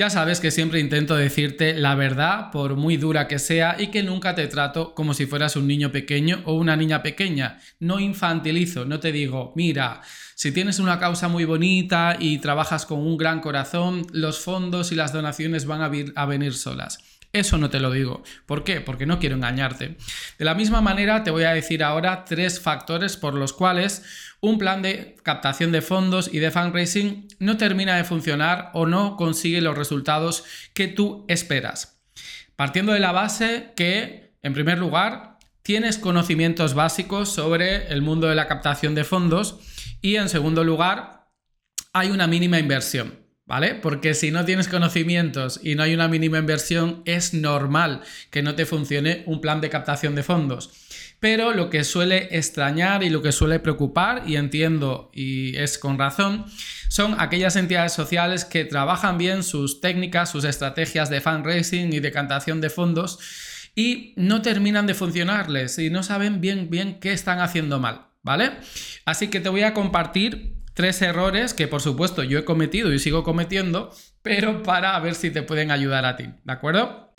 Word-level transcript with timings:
Ya 0.00 0.08
sabes 0.08 0.40
que 0.40 0.50
siempre 0.50 0.80
intento 0.80 1.14
decirte 1.14 1.74
la 1.74 1.94
verdad, 1.94 2.50
por 2.52 2.74
muy 2.74 2.96
dura 2.96 3.28
que 3.28 3.38
sea, 3.38 3.76
y 3.78 3.88
que 3.88 4.02
nunca 4.02 4.34
te 4.34 4.46
trato 4.46 4.94
como 4.94 5.12
si 5.12 5.26
fueras 5.26 5.56
un 5.56 5.66
niño 5.66 5.92
pequeño 5.92 6.40
o 6.46 6.54
una 6.54 6.74
niña 6.74 7.02
pequeña. 7.02 7.58
No 7.80 8.00
infantilizo, 8.00 8.86
no 8.86 8.98
te 8.98 9.12
digo, 9.12 9.52
mira, 9.56 10.00
si 10.34 10.52
tienes 10.52 10.78
una 10.78 10.98
causa 10.98 11.28
muy 11.28 11.44
bonita 11.44 12.16
y 12.18 12.38
trabajas 12.38 12.86
con 12.86 13.00
un 13.00 13.18
gran 13.18 13.40
corazón, 13.42 14.06
los 14.10 14.40
fondos 14.40 14.90
y 14.90 14.94
las 14.94 15.12
donaciones 15.12 15.66
van 15.66 15.82
a, 15.82 15.90
a 16.14 16.24
venir 16.24 16.54
solas. 16.54 17.09
Eso 17.32 17.58
no 17.58 17.70
te 17.70 17.78
lo 17.78 17.92
digo. 17.92 18.24
¿Por 18.44 18.64
qué? 18.64 18.80
Porque 18.80 19.06
no 19.06 19.20
quiero 19.20 19.36
engañarte. 19.36 19.96
De 20.38 20.44
la 20.44 20.56
misma 20.56 20.80
manera, 20.80 21.22
te 21.22 21.30
voy 21.30 21.44
a 21.44 21.54
decir 21.54 21.84
ahora 21.84 22.24
tres 22.24 22.60
factores 22.60 23.16
por 23.16 23.34
los 23.34 23.52
cuales 23.52 24.02
un 24.40 24.58
plan 24.58 24.82
de 24.82 25.16
captación 25.22 25.70
de 25.70 25.80
fondos 25.80 26.28
y 26.32 26.40
de 26.40 26.50
fundraising 26.50 27.28
no 27.38 27.56
termina 27.56 27.96
de 27.96 28.04
funcionar 28.04 28.70
o 28.74 28.86
no 28.86 29.16
consigue 29.16 29.60
los 29.60 29.78
resultados 29.78 30.44
que 30.74 30.88
tú 30.88 31.24
esperas. 31.28 32.02
Partiendo 32.56 32.92
de 32.92 33.00
la 33.00 33.12
base 33.12 33.72
que, 33.76 34.34
en 34.42 34.52
primer 34.52 34.78
lugar, 34.78 35.38
tienes 35.62 35.98
conocimientos 35.98 36.74
básicos 36.74 37.32
sobre 37.32 37.92
el 37.92 38.02
mundo 38.02 38.26
de 38.26 38.34
la 38.34 38.48
captación 38.48 38.96
de 38.96 39.04
fondos 39.04 39.60
y, 40.02 40.16
en 40.16 40.28
segundo 40.28 40.64
lugar, 40.64 41.28
hay 41.92 42.10
una 42.10 42.26
mínima 42.26 42.58
inversión. 42.58 43.19
¿Vale? 43.50 43.74
Porque 43.74 44.14
si 44.14 44.30
no 44.30 44.44
tienes 44.44 44.68
conocimientos 44.68 45.58
y 45.60 45.74
no 45.74 45.82
hay 45.82 45.92
una 45.92 46.06
mínima 46.06 46.38
inversión, 46.38 47.02
es 47.04 47.34
normal 47.34 48.02
que 48.30 48.44
no 48.44 48.54
te 48.54 48.64
funcione 48.64 49.24
un 49.26 49.40
plan 49.40 49.60
de 49.60 49.68
captación 49.68 50.14
de 50.14 50.22
fondos. 50.22 50.70
Pero 51.18 51.52
lo 51.52 51.68
que 51.68 51.82
suele 51.82 52.28
extrañar 52.30 53.02
y 53.02 53.10
lo 53.10 53.22
que 53.22 53.32
suele 53.32 53.58
preocupar, 53.58 54.22
y 54.24 54.36
entiendo 54.36 55.10
y 55.12 55.56
es 55.56 55.78
con 55.78 55.98
razón, 55.98 56.44
son 56.88 57.16
aquellas 57.18 57.56
entidades 57.56 57.92
sociales 57.92 58.44
que 58.44 58.64
trabajan 58.64 59.18
bien 59.18 59.42
sus 59.42 59.80
técnicas, 59.80 60.30
sus 60.30 60.44
estrategias 60.44 61.10
de 61.10 61.20
fundraising 61.20 61.92
y 61.92 61.98
de 61.98 62.12
captación 62.12 62.60
de 62.60 62.70
fondos 62.70 63.18
y 63.74 64.14
no 64.14 64.42
terminan 64.42 64.86
de 64.86 64.94
funcionarles 64.94 65.76
y 65.80 65.90
no 65.90 66.04
saben 66.04 66.40
bien 66.40 66.70
bien 66.70 67.00
qué 67.00 67.12
están 67.12 67.40
haciendo 67.40 67.80
mal, 67.80 68.10
¿vale? 68.22 68.52
Así 69.06 69.26
que 69.26 69.40
te 69.40 69.48
voy 69.48 69.62
a 69.62 69.74
compartir 69.74 70.59
tres 70.74 71.02
errores 71.02 71.54
que 71.54 71.68
por 71.68 71.80
supuesto 71.80 72.22
yo 72.22 72.38
he 72.38 72.44
cometido 72.44 72.92
y 72.92 72.98
sigo 72.98 73.24
cometiendo, 73.24 73.90
pero 74.22 74.62
para 74.62 74.98
ver 75.00 75.14
si 75.14 75.30
te 75.30 75.42
pueden 75.42 75.70
ayudar 75.70 76.04
a 76.04 76.16
ti, 76.16 76.24
¿de 76.44 76.52
acuerdo? 76.52 77.14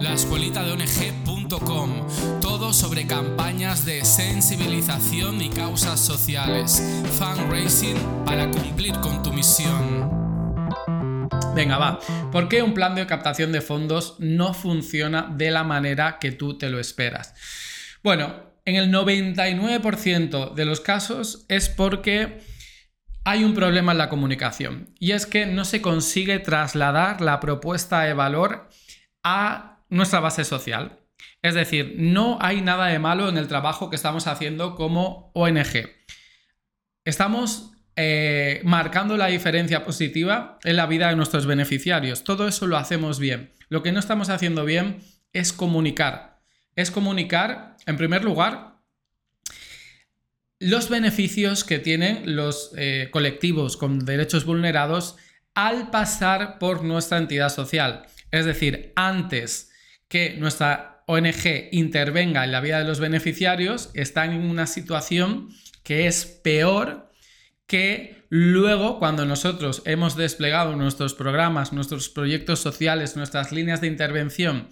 La 0.00 0.12
escuelita 0.12 0.62
de 0.62 0.72
ONG.com, 0.72 2.06
todo 2.40 2.72
sobre 2.72 3.06
campañas 3.06 3.86
de 3.86 4.04
sensibilización 4.04 5.40
y 5.40 5.48
causas 5.50 6.00
sociales, 6.00 6.82
fundraising 7.18 7.96
para 8.24 8.50
cumplir 8.50 8.92
con 9.00 9.22
tu 9.22 9.32
misión. 9.32 10.24
Venga, 11.54 11.78
va. 11.78 12.00
¿Por 12.32 12.48
qué 12.48 12.62
un 12.62 12.74
plan 12.74 12.96
de 12.96 13.06
captación 13.06 13.52
de 13.52 13.60
fondos 13.60 14.16
no 14.18 14.54
funciona 14.54 15.32
de 15.36 15.52
la 15.52 15.62
manera 15.62 16.18
que 16.18 16.32
tú 16.32 16.58
te 16.58 16.68
lo 16.68 16.80
esperas? 16.80 17.32
Bueno, 18.02 18.34
en 18.64 18.76
el 18.76 18.90
99% 18.90 20.54
de 20.54 20.64
los 20.64 20.80
casos 20.80 21.46
es 21.48 21.68
porque 21.68 22.42
hay 23.24 23.42
un 23.42 23.54
problema 23.54 23.92
en 23.92 23.98
la 23.98 24.08
comunicación 24.08 24.94
y 24.98 25.12
es 25.12 25.26
que 25.26 25.46
no 25.46 25.64
se 25.64 25.80
consigue 25.80 26.38
trasladar 26.38 27.20
la 27.20 27.40
propuesta 27.40 28.02
de 28.02 28.12
valor 28.12 28.68
a 29.22 29.84
nuestra 29.88 30.20
base 30.20 30.44
social. 30.44 31.00
Es 31.42 31.54
decir, 31.54 31.94
no 31.98 32.38
hay 32.40 32.60
nada 32.60 32.86
de 32.86 32.98
malo 32.98 33.28
en 33.28 33.38
el 33.38 33.48
trabajo 33.48 33.88
que 33.88 33.96
estamos 33.96 34.26
haciendo 34.26 34.74
como 34.74 35.30
ONG. 35.34 35.88
Estamos 37.04 37.72
eh, 37.96 38.60
marcando 38.64 39.16
la 39.16 39.26
diferencia 39.26 39.84
positiva 39.84 40.58
en 40.64 40.76
la 40.76 40.86
vida 40.86 41.08
de 41.08 41.16
nuestros 41.16 41.46
beneficiarios. 41.46 42.24
Todo 42.24 42.48
eso 42.48 42.66
lo 42.66 42.76
hacemos 42.76 43.18
bien. 43.18 43.52
Lo 43.68 43.82
que 43.82 43.92
no 43.92 44.00
estamos 44.00 44.28
haciendo 44.28 44.64
bien 44.64 44.98
es 45.32 45.52
comunicar. 45.52 46.40
Es 46.76 46.90
comunicar, 46.90 47.76
en 47.86 47.96
primer 47.96 48.24
lugar, 48.24 48.73
los 50.64 50.88
beneficios 50.88 51.62
que 51.62 51.78
tienen 51.78 52.36
los 52.36 52.72
eh, 52.76 53.08
colectivos 53.10 53.76
con 53.76 53.98
derechos 54.06 54.46
vulnerados 54.46 55.16
al 55.54 55.90
pasar 55.90 56.58
por 56.58 56.82
nuestra 56.82 57.18
entidad 57.18 57.50
social. 57.50 58.06
Es 58.30 58.46
decir, 58.46 58.92
antes 58.96 59.70
que 60.08 60.36
nuestra 60.38 61.04
ONG 61.06 61.68
intervenga 61.72 62.44
en 62.44 62.52
la 62.52 62.62
vida 62.62 62.78
de 62.78 62.86
los 62.86 62.98
beneficiarios, 62.98 63.90
están 63.92 64.32
en 64.32 64.40
una 64.40 64.66
situación 64.66 65.50
que 65.82 66.06
es 66.06 66.24
peor 66.24 67.10
que 67.66 68.24
luego 68.30 68.98
cuando 68.98 69.26
nosotros 69.26 69.82
hemos 69.84 70.16
desplegado 70.16 70.76
nuestros 70.76 71.12
programas, 71.12 71.74
nuestros 71.74 72.08
proyectos 72.08 72.60
sociales, 72.60 73.16
nuestras 73.16 73.52
líneas 73.52 73.82
de 73.82 73.88
intervención 73.88 74.70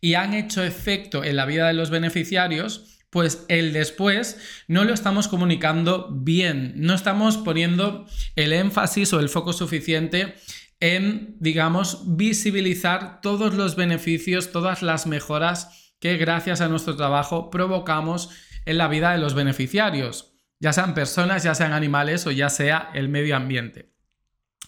y 0.00 0.14
han 0.14 0.32
hecho 0.32 0.64
efecto 0.64 1.22
en 1.22 1.36
la 1.36 1.44
vida 1.44 1.66
de 1.66 1.74
los 1.74 1.90
beneficiarios, 1.90 2.93
pues 3.14 3.44
el 3.46 3.72
después 3.72 4.64
no 4.66 4.82
lo 4.82 4.92
estamos 4.92 5.28
comunicando 5.28 6.08
bien, 6.10 6.72
no 6.74 6.94
estamos 6.94 7.36
poniendo 7.36 8.06
el 8.34 8.52
énfasis 8.52 9.12
o 9.12 9.20
el 9.20 9.28
foco 9.28 9.52
suficiente 9.52 10.34
en, 10.80 11.36
digamos, 11.38 12.16
visibilizar 12.16 13.20
todos 13.20 13.54
los 13.54 13.76
beneficios, 13.76 14.50
todas 14.50 14.82
las 14.82 15.06
mejoras 15.06 15.94
que 16.00 16.16
gracias 16.16 16.60
a 16.60 16.66
nuestro 16.66 16.96
trabajo 16.96 17.50
provocamos 17.50 18.30
en 18.66 18.78
la 18.78 18.88
vida 18.88 19.12
de 19.12 19.18
los 19.18 19.34
beneficiarios, 19.34 20.34
ya 20.58 20.72
sean 20.72 20.92
personas, 20.92 21.44
ya 21.44 21.54
sean 21.54 21.72
animales 21.72 22.26
o 22.26 22.32
ya 22.32 22.50
sea 22.50 22.90
el 22.94 23.08
medio 23.08 23.36
ambiente. 23.36 23.92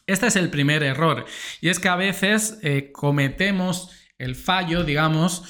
Este 0.07 0.29
es 0.29 0.37
el 0.37 0.51
primer 0.51 0.85
error 0.85 1.25
y 1.61 1.69
es 1.69 1.81
que 1.81 1.89
a 1.89 1.97
veces 1.97 2.61
eh, 2.63 2.93
cometemos 2.93 3.91
el 4.19 4.37
fallo, 4.37 4.85
digamos, 4.85 5.43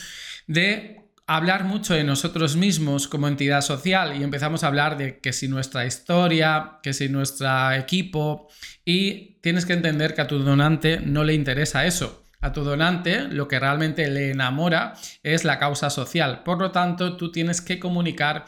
de 0.46 1.05
hablar 1.26 1.64
mucho 1.64 1.94
de 1.94 2.04
nosotros 2.04 2.56
mismos 2.56 3.08
como 3.08 3.26
entidad 3.26 3.60
social 3.60 4.16
y 4.16 4.22
empezamos 4.22 4.62
a 4.62 4.68
hablar 4.68 4.96
de 4.96 5.18
que 5.18 5.32
si 5.32 5.48
nuestra 5.48 5.84
historia, 5.84 6.78
que 6.82 6.92
si 6.92 7.08
nuestro 7.08 7.72
equipo 7.72 8.48
y 8.84 9.38
tienes 9.40 9.66
que 9.66 9.72
entender 9.72 10.14
que 10.14 10.22
a 10.22 10.28
tu 10.28 10.38
donante 10.38 11.00
no 11.00 11.24
le 11.24 11.34
interesa 11.34 11.84
eso. 11.84 12.22
A 12.40 12.52
tu 12.52 12.62
donante 12.62 13.22
lo 13.22 13.48
que 13.48 13.58
realmente 13.58 14.08
le 14.08 14.30
enamora 14.30 14.94
es 15.24 15.44
la 15.44 15.58
causa 15.58 15.90
social. 15.90 16.44
Por 16.44 16.60
lo 16.60 16.70
tanto, 16.70 17.16
tú 17.16 17.32
tienes 17.32 17.60
que 17.60 17.80
comunicar 17.80 18.44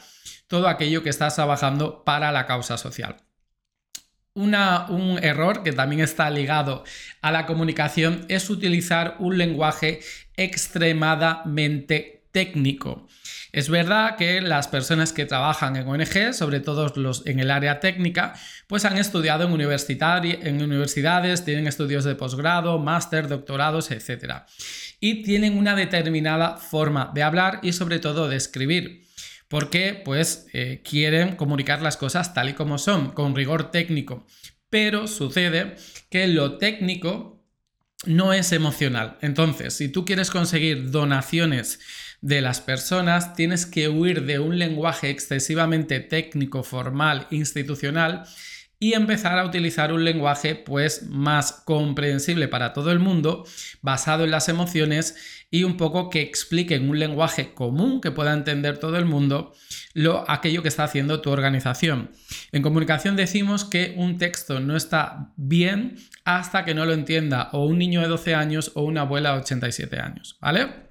todo 0.47 0.69
aquello 0.69 1.03
que 1.03 1.09
estás 1.09 1.35
trabajando 1.35 2.05
para 2.05 2.31
la 2.31 2.45
causa 2.45 2.77
social. 2.77 3.17
Un 4.35 4.53
error 5.21 5.63
que 5.63 5.73
también 5.73 6.01
está 6.01 6.29
ligado 6.29 6.85
a 7.21 7.31
la 7.31 7.45
comunicación 7.45 8.25
es 8.29 8.49
utilizar 8.49 9.17
un 9.19 9.37
lenguaje 9.37 9.99
extremadamente 10.37 12.18
técnico. 12.31 13.07
Es 13.51 13.69
verdad 13.69 14.15
que 14.15 14.41
las 14.41 14.67
personas 14.67 15.11
que 15.13 15.25
trabajan 15.25 15.75
en 15.75 15.87
ONG, 15.87 16.33
sobre 16.33 16.59
todo 16.59 16.91
los 16.95 17.25
en 17.25 17.39
el 17.39 17.49
área 17.49 17.79
técnica, 17.79 18.33
pues 18.67 18.85
han 18.85 18.97
estudiado 18.97 19.45
en, 19.45 19.61
en 19.61 20.61
universidades, 20.61 21.45
tienen 21.45 21.67
estudios 21.67 22.03
de 22.03 22.15
posgrado, 22.15 22.77
máster, 22.77 23.27
doctorados, 23.27 23.89
etc. 23.91 24.43
Y 24.99 25.23
tienen 25.23 25.57
una 25.57 25.75
determinada 25.75 26.57
forma 26.57 27.11
de 27.13 27.23
hablar 27.23 27.59
y 27.63 27.73
sobre 27.73 27.99
todo 27.99 28.29
de 28.29 28.37
escribir. 28.37 29.07
Porque 29.47 29.99
pues 30.05 30.45
eh, 30.53 30.83
quieren 30.87 31.35
comunicar 31.35 31.81
las 31.81 31.97
cosas 31.97 32.35
tal 32.35 32.49
y 32.49 32.53
como 32.53 32.77
son, 32.77 33.11
con 33.11 33.35
rigor 33.35 33.71
técnico. 33.71 34.27
Pero 34.69 35.07
sucede 35.07 35.75
que 36.11 36.27
lo 36.27 36.59
técnico 36.59 37.39
no 38.05 38.33
es 38.33 38.51
emocional. 38.51 39.17
Entonces, 39.21 39.73
si 39.73 39.89
tú 39.89 40.05
quieres 40.05 40.29
conseguir 40.29 40.91
donaciones 40.91 41.79
de 42.21 42.41
las 42.41 42.61
personas, 42.61 43.33
tienes 43.35 43.65
que 43.65 43.89
huir 43.89 44.25
de 44.25 44.39
un 44.39 44.59
lenguaje 44.59 45.09
excesivamente 45.09 45.99
técnico, 45.99 46.63
formal, 46.63 47.27
institucional 47.31 48.25
y 48.81 48.93
empezar 48.93 49.37
a 49.37 49.45
utilizar 49.45 49.91
un 49.91 50.05
lenguaje 50.05 50.55
pues 50.55 51.03
más 51.09 51.51
comprensible 51.51 52.47
para 52.47 52.71
todo 52.71 52.91
el 52.91 52.99
mundo, 52.99 53.45
basado 53.81 54.23
en 54.23 54.31
las 54.31 54.47
emociones 54.47 55.17
y 55.51 55.63
un 55.63 55.75
poco 55.75 56.09
que 56.09 56.21
explique 56.21 56.75
en 56.75 56.89
un 56.89 56.97
lenguaje 56.97 57.53
común 57.53 57.99
que 57.99 58.11
pueda 58.11 58.33
entender 58.33 58.77
todo 58.77 58.97
el 58.97 59.05
mundo 59.05 59.53
lo 59.93 60.29
aquello 60.29 60.61
que 60.61 60.69
está 60.69 60.85
haciendo 60.85 61.19
tu 61.19 61.29
organización. 61.29 62.11
En 62.53 62.61
comunicación 62.61 63.17
decimos 63.17 63.65
que 63.65 63.95
un 63.97 64.17
texto 64.17 64.61
no 64.61 64.77
está 64.77 65.33
bien 65.35 65.97
hasta 66.23 66.63
que 66.63 66.73
no 66.73 66.85
lo 66.85 66.93
entienda 66.93 67.49
o 67.51 67.65
un 67.65 67.79
niño 67.79 67.99
de 68.01 68.07
12 68.07 68.33
años 68.33 68.71
o 68.75 68.83
una 68.83 69.01
abuela 69.01 69.33
de 69.33 69.39
87 69.39 69.99
años, 69.99 70.37
¿vale? 70.39 70.88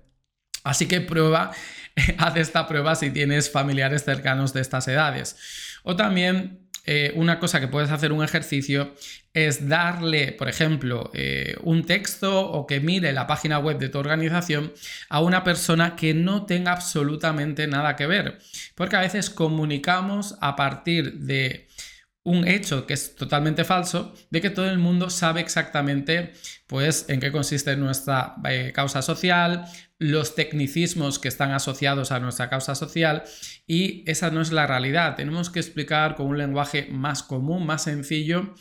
Así 0.68 0.86
que 0.86 1.00
prueba, 1.00 1.52
haz 2.18 2.36
esta 2.36 2.66
prueba 2.68 2.94
si 2.94 3.10
tienes 3.10 3.50
familiares 3.50 4.04
cercanos 4.04 4.52
de 4.52 4.60
estas 4.60 4.86
edades. 4.88 5.36
O 5.82 5.96
también 5.96 6.68
eh, 6.84 7.12
una 7.16 7.38
cosa 7.38 7.60
que 7.60 7.68
puedes 7.68 7.90
hacer 7.90 8.12
un 8.12 8.24
ejercicio 8.24 8.94
es 9.34 9.68
darle, 9.68 10.32
por 10.32 10.48
ejemplo, 10.48 11.10
eh, 11.12 11.54
un 11.62 11.84
texto 11.84 12.50
o 12.50 12.66
que 12.66 12.80
mire 12.80 13.12
la 13.12 13.26
página 13.26 13.58
web 13.58 13.78
de 13.78 13.90
tu 13.90 13.98
organización 13.98 14.72
a 15.10 15.20
una 15.20 15.44
persona 15.44 15.96
que 15.96 16.14
no 16.14 16.46
tenga 16.46 16.72
absolutamente 16.72 17.66
nada 17.66 17.94
que 17.94 18.06
ver. 18.06 18.38
Porque 18.74 18.96
a 18.96 19.00
veces 19.00 19.28
comunicamos 19.28 20.36
a 20.40 20.56
partir 20.56 21.12
de 21.20 21.67
un 22.28 22.46
hecho 22.46 22.86
que 22.86 22.92
es 22.92 23.16
totalmente 23.16 23.64
falso, 23.64 24.14
de 24.28 24.42
que 24.42 24.50
todo 24.50 24.68
el 24.68 24.76
mundo 24.76 25.08
sabe 25.08 25.40
exactamente 25.40 26.34
pues, 26.66 27.06
en 27.08 27.20
qué 27.20 27.32
consiste 27.32 27.74
nuestra 27.74 28.34
eh, 28.44 28.70
causa 28.74 29.00
social, 29.00 29.64
los 29.98 30.34
tecnicismos 30.34 31.18
que 31.18 31.28
están 31.28 31.52
asociados 31.52 32.12
a 32.12 32.20
nuestra 32.20 32.50
causa 32.50 32.74
social 32.74 33.24
y 33.66 34.04
esa 34.06 34.30
no 34.30 34.42
es 34.42 34.52
la 34.52 34.66
realidad. 34.66 35.16
Tenemos 35.16 35.48
que 35.48 35.58
explicar 35.58 36.16
con 36.16 36.26
un 36.26 36.36
lenguaje 36.36 36.88
más 36.90 37.22
común, 37.22 37.64
más 37.64 37.84
sencillo, 37.84 38.54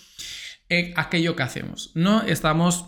eh, 0.69 0.93
aquello 0.95 1.35
que 1.35 1.43
hacemos. 1.43 1.91
No 1.93 2.21
estamos 2.21 2.85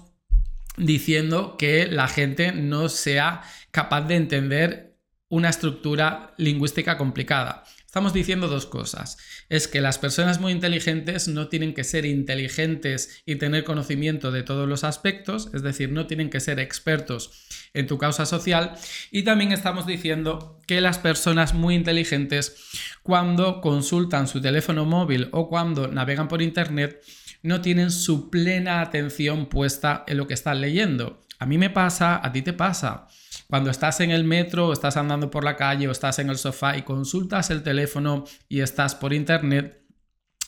diciendo 0.78 1.58
que 1.58 1.88
la 1.88 2.08
gente 2.08 2.54
no 2.54 2.88
sea 2.88 3.42
capaz 3.72 4.04
de 4.04 4.16
entender 4.16 4.96
una 5.28 5.50
estructura 5.50 6.34
lingüística 6.38 6.98
complicada. 6.98 7.66
Estamos 7.90 8.14
diciendo 8.14 8.48
dos 8.48 8.68
cosas. 8.68 9.18
Es 9.50 9.68
que 9.68 9.82
las 9.82 9.98
personas 9.98 10.40
muy 10.40 10.52
inteligentes 10.52 11.28
no 11.28 11.48
tienen 11.48 11.74
que 11.74 11.84
ser 11.84 12.06
inteligentes 12.06 13.24
y 13.26 13.38
tener 13.38 13.64
conocimiento 13.64 14.32
de 14.32 14.44
todos 14.44 14.70
los 14.70 14.84
aspectos, 14.84 15.50
es 15.56 15.64
decir, 15.64 15.92
no 15.92 16.06
tienen 16.06 16.30
que 16.30 16.40
ser 16.40 16.60
expertos 16.60 17.48
en 17.74 17.88
tu 17.88 17.98
causa 17.98 18.28
social. 18.28 18.74
Y 19.10 19.24
también 19.24 19.52
estamos 19.52 19.88
diciendo 19.88 20.60
que 20.68 20.82
las 20.82 21.00
personas 21.00 21.56
muy 21.56 21.74
inteligentes, 21.74 22.58
cuando 23.02 23.60
consultan 23.60 24.28
su 24.28 24.40
teléfono 24.40 24.86
móvil 24.86 25.28
o 25.32 25.50
cuando 25.50 25.88
navegan 25.88 26.28
por 26.28 26.44
Internet, 26.44 27.04
no 27.42 27.62
tienen 27.62 27.92
su 27.92 28.30
plena 28.30 28.82
atención 28.82 29.48
puesta 29.48 30.04
en 30.08 30.18
lo 30.18 30.28
que 30.28 30.34
están 30.34 30.62
leyendo. 30.62 31.22
A 31.40 31.46
mí 31.46 31.58
me 31.58 31.70
pasa, 31.70 32.20
a 32.24 32.32
ti 32.32 32.42
te 32.42 32.54
pasa. 32.54 33.08
Cuando 33.48 33.72
estás 33.72 34.00
en 34.02 34.12
el 34.12 34.26
metro 34.26 34.68
o 34.68 34.74
estás 34.74 34.98
andando 34.98 35.32
por 35.32 35.44
la 35.44 35.56
calle 35.56 35.88
o 35.88 35.92
estás 35.92 36.20
en 36.20 36.30
el 36.30 36.38
sofá 36.38 36.78
y 36.78 36.84
consultas 36.84 37.50
el 37.50 37.64
teléfono 37.64 38.26
y 38.48 38.60
estás 38.60 38.94
por 38.94 39.14
internet, 39.14 39.80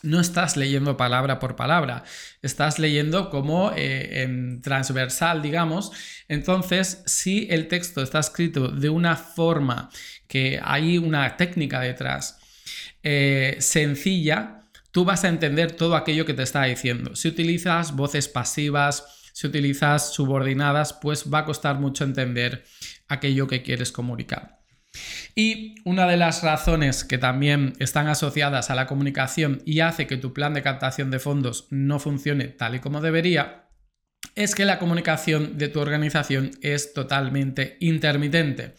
no 0.03 0.19
estás 0.19 0.57
leyendo 0.57 0.97
palabra 0.97 1.39
por 1.39 1.55
palabra, 1.55 2.03
estás 2.41 2.79
leyendo 2.79 3.29
como 3.29 3.71
eh, 3.75 4.23
en 4.23 4.61
transversal, 4.61 5.41
digamos. 5.41 5.91
Entonces, 6.27 7.03
si 7.05 7.47
el 7.49 7.67
texto 7.67 8.01
está 8.01 8.19
escrito 8.19 8.67
de 8.67 8.89
una 8.89 9.15
forma 9.15 9.89
que 10.27 10.59
hay 10.63 10.97
una 10.97 11.37
técnica 11.37 11.79
detrás 11.79 12.39
eh, 13.03 13.57
sencilla, 13.59 14.60
tú 14.91 15.05
vas 15.05 15.23
a 15.23 15.29
entender 15.29 15.71
todo 15.71 15.95
aquello 15.95 16.25
que 16.25 16.33
te 16.33 16.43
está 16.43 16.63
diciendo. 16.63 17.15
Si 17.15 17.27
utilizas 17.27 17.95
voces 17.95 18.27
pasivas, 18.27 19.31
si 19.33 19.47
utilizas 19.47 20.13
subordinadas, 20.13 20.93
pues 20.93 21.31
va 21.33 21.39
a 21.39 21.45
costar 21.45 21.79
mucho 21.79 22.03
entender 22.03 22.65
aquello 23.07 23.47
que 23.47 23.63
quieres 23.63 23.91
comunicar. 23.91 24.61
Y 25.35 25.75
una 25.85 26.05
de 26.05 26.17
las 26.17 26.43
razones 26.43 27.05
que 27.05 27.17
también 27.17 27.73
están 27.79 28.07
asociadas 28.07 28.69
a 28.69 28.75
la 28.75 28.87
comunicación 28.87 29.61
y 29.65 29.79
hace 29.79 30.05
que 30.05 30.17
tu 30.17 30.33
plan 30.33 30.53
de 30.53 30.63
captación 30.63 31.11
de 31.11 31.19
fondos 31.19 31.67
no 31.69 31.99
funcione 31.99 32.49
tal 32.49 32.75
y 32.75 32.79
como 32.79 32.99
debería 32.99 33.69
es 34.35 34.55
que 34.55 34.65
la 34.65 34.79
comunicación 34.79 35.57
de 35.57 35.69
tu 35.69 35.79
organización 35.79 36.51
es 36.61 36.93
totalmente 36.93 37.77
intermitente. 37.79 38.75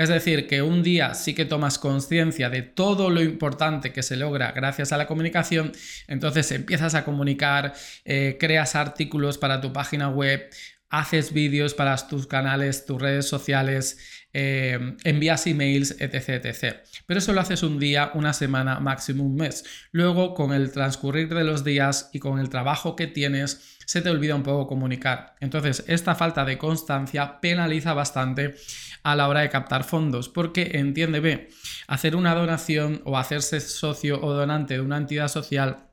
Es 0.00 0.08
decir, 0.08 0.46
que 0.46 0.62
un 0.62 0.82
día 0.82 1.12
sí 1.12 1.34
que 1.34 1.44
tomas 1.44 1.78
conciencia 1.78 2.48
de 2.48 2.62
todo 2.62 3.10
lo 3.10 3.20
importante 3.20 3.92
que 3.92 4.02
se 4.02 4.16
logra 4.16 4.50
gracias 4.52 4.92
a 4.92 4.96
la 4.96 5.06
comunicación, 5.06 5.72
entonces 6.08 6.50
empiezas 6.52 6.94
a 6.94 7.04
comunicar, 7.04 7.74
eh, 8.06 8.38
creas 8.40 8.76
artículos 8.76 9.36
para 9.36 9.60
tu 9.60 9.74
página 9.74 10.08
web, 10.08 10.48
haces 10.88 11.34
vídeos 11.34 11.74
para 11.74 11.94
tus 12.08 12.26
canales, 12.26 12.86
tus 12.86 12.98
redes 12.98 13.28
sociales, 13.28 13.98
eh, 14.32 14.96
envías 15.04 15.46
emails, 15.46 15.94
etc, 15.98 16.46
etc. 16.46 16.76
Pero 17.04 17.18
eso 17.18 17.34
lo 17.34 17.42
haces 17.42 17.62
un 17.62 17.78
día, 17.78 18.10
una 18.14 18.32
semana, 18.32 18.80
máximo 18.80 19.22
un 19.22 19.36
mes. 19.36 19.66
Luego, 19.92 20.32
con 20.32 20.54
el 20.54 20.72
transcurrir 20.72 21.28
de 21.34 21.44
los 21.44 21.62
días 21.62 22.08
y 22.14 22.20
con 22.20 22.38
el 22.38 22.48
trabajo 22.48 22.96
que 22.96 23.06
tienes, 23.06 23.76
se 23.90 24.02
te 24.02 24.08
olvida 24.08 24.36
un 24.36 24.44
poco 24.44 24.68
comunicar. 24.68 25.34
Entonces, 25.40 25.82
esta 25.88 26.14
falta 26.14 26.44
de 26.44 26.56
constancia 26.56 27.40
penaliza 27.40 27.92
bastante 27.92 28.54
a 29.02 29.16
la 29.16 29.26
hora 29.26 29.40
de 29.40 29.48
captar 29.48 29.82
fondos, 29.82 30.28
porque 30.28 30.70
entiéndeme, 30.74 31.48
hacer 31.88 32.14
una 32.14 32.32
donación 32.36 33.02
o 33.04 33.18
hacerse 33.18 33.58
socio 33.58 34.22
o 34.22 34.32
donante 34.32 34.74
de 34.74 34.80
una 34.80 34.96
entidad 34.96 35.26
social 35.26 35.88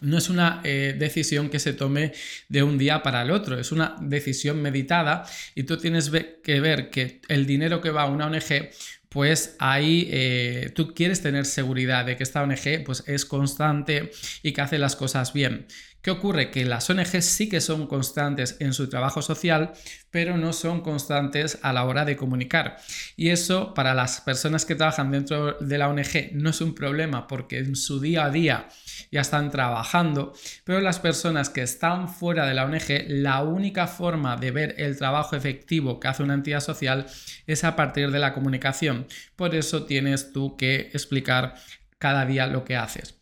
no 0.00 0.16
es 0.16 0.30
una 0.30 0.62
eh, 0.64 0.96
decisión 0.98 1.50
que 1.50 1.58
se 1.58 1.74
tome 1.74 2.14
de 2.48 2.62
un 2.62 2.78
día 2.78 3.02
para 3.02 3.20
el 3.20 3.30
otro, 3.30 3.58
es 3.58 3.70
una 3.70 3.96
decisión 4.00 4.62
meditada 4.62 5.26
y 5.54 5.64
tú 5.64 5.76
tienes 5.76 6.10
que 6.42 6.60
ver 6.60 6.88
que 6.88 7.20
el 7.28 7.44
dinero 7.44 7.82
que 7.82 7.90
va 7.90 8.04
a 8.04 8.06
una 8.06 8.28
ONG, 8.28 8.70
pues 9.16 9.56
ahí 9.60 10.10
eh, 10.12 10.72
tú 10.74 10.92
quieres 10.92 11.22
tener 11.22 11.46
seguridad 11.46 12.04
de 12.04 12.18
que 12.18 12.22
esta 12.22 12.42
ONG 12.42 12.84
pues, 12.84 13.02
es 13.06 13.24
constante 13.24 14.10
y 14.42 14.52
que 14.52 14.60
hace 14.60 14.76
las 14.76 14.94
cosas 14.94 15.32
bien. 15.32 15.66
¿Qué 16.02 16.10
ocurre? 16.10 16.50
Que 16.50 16.66
las 16.66 16.90
ONG 16.90 17.22
sí 17.22 17.48
que 17.48 17.62
son 17.62 17.86
constantes 17.86 18.58
en 18.60 18.74
su 18.74 18.90
trabajo 18.90 19.22
social, 19.22 19.72
pero 20.10 20.36
no 20.36 20.52
son 20.52 20.82
constantes 20.82 21.58
a 21.62 21.72
la 21.72 21.86
hora 21.86 22.04
de 22.04 22.14
comunicar. 22.14 22.76
Y 23.16 23.30
eso 23.30 23.72
para 23.72 23.94
las 23.94 24.20
personas 24.20 24.66
que 24.66 24.74
trabajan 24.74 25.10
dentro 25.10 25.54
de 25.60 25.78
la 25.78 25.88
ONG 25.88 26.32
no 26.32 26.50
es 26.50 26.60
un 26.60 26.74
problema 26.74 27.26
porque 27.26 27.56
en 27.56 27.74
su 27.74 28.00
día 28.00 28.26
a 28.26 28.30
día 28.30 28.68
ya 29.10 29.20
están 29.20 29.50
trabajando, 29.50 30.32
pero 30.64 30.80
las 30.80 31.00
personas 31.00 31.50
que 31.50 31.62
están 31.62 32.08
fuera 32.08 32.46
de 32.46 32.54
la 32.54 32.64
ONG, 32.64 33.06
la 33.08 33.42
única 33.42 33.86
forma 33.86 34.36
de 34.36 34.50
ver 34.50 34.74
el 34.78 34.96
trabajo 34.96 35.36
efectivo 35.36 36.00
que 36.00 36.08
hace 36.08 36.22
una 36.22 36.34
entidad 36.34 36.60
social 36.60 37.06
es 37.46 37.64
a 37.64 37.76
partir 37.76 38.10
de 38.10 38.18
la 38.18 38.32
comunicación. 38.32 39.06
Por 39.36 39.54
eso 39.54 39.84
tienes 39.84 40.32
tú 40.32 40.56
que 40.56 40.90
explicar 40.92 41.54
cada 41.98 42.26
día 42.26 42.46
lo 42.46 42.64
que 42.64 42.76
haces. 42.76 43.16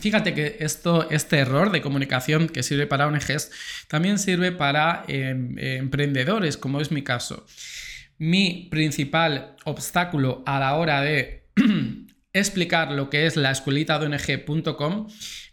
Fíjate 0.00 0.34
que 0.34 0.58
esto, 0.60 1.08
este 1.10 1.38
error 1.38 1.70
de 1.70 1.80
comunicación 1.80 2.48
que 2.48 2.62
sirve 2.62 2.86
para 2.86 3.06
ONGs 3.06 3.50
también 3.88 4.18
sirve 4.18 4.52
para 4.52 5.04
em, 5.08 5.58
emprendedores, 5.58 6.56
como 6.56 6.80
es 6.80 6.90
mi 6.90 7.02
caso. 7.02 7.46
Mi 8.18 8.68
principal 8.70 9.56
obstáculo 9.64 10.42
a 10.46 10.58
la 10.58 10.74
hora 10.74 11.00
de 11.00 11.44
explicar 12.40 12.92
lo 12.92 13.10
que 13.10 13.26
es 13.26 13.36
la 13.36 13.50
escuelita 13.50 13.98
de 13.98 14.06
ONG.com 14.06 15.08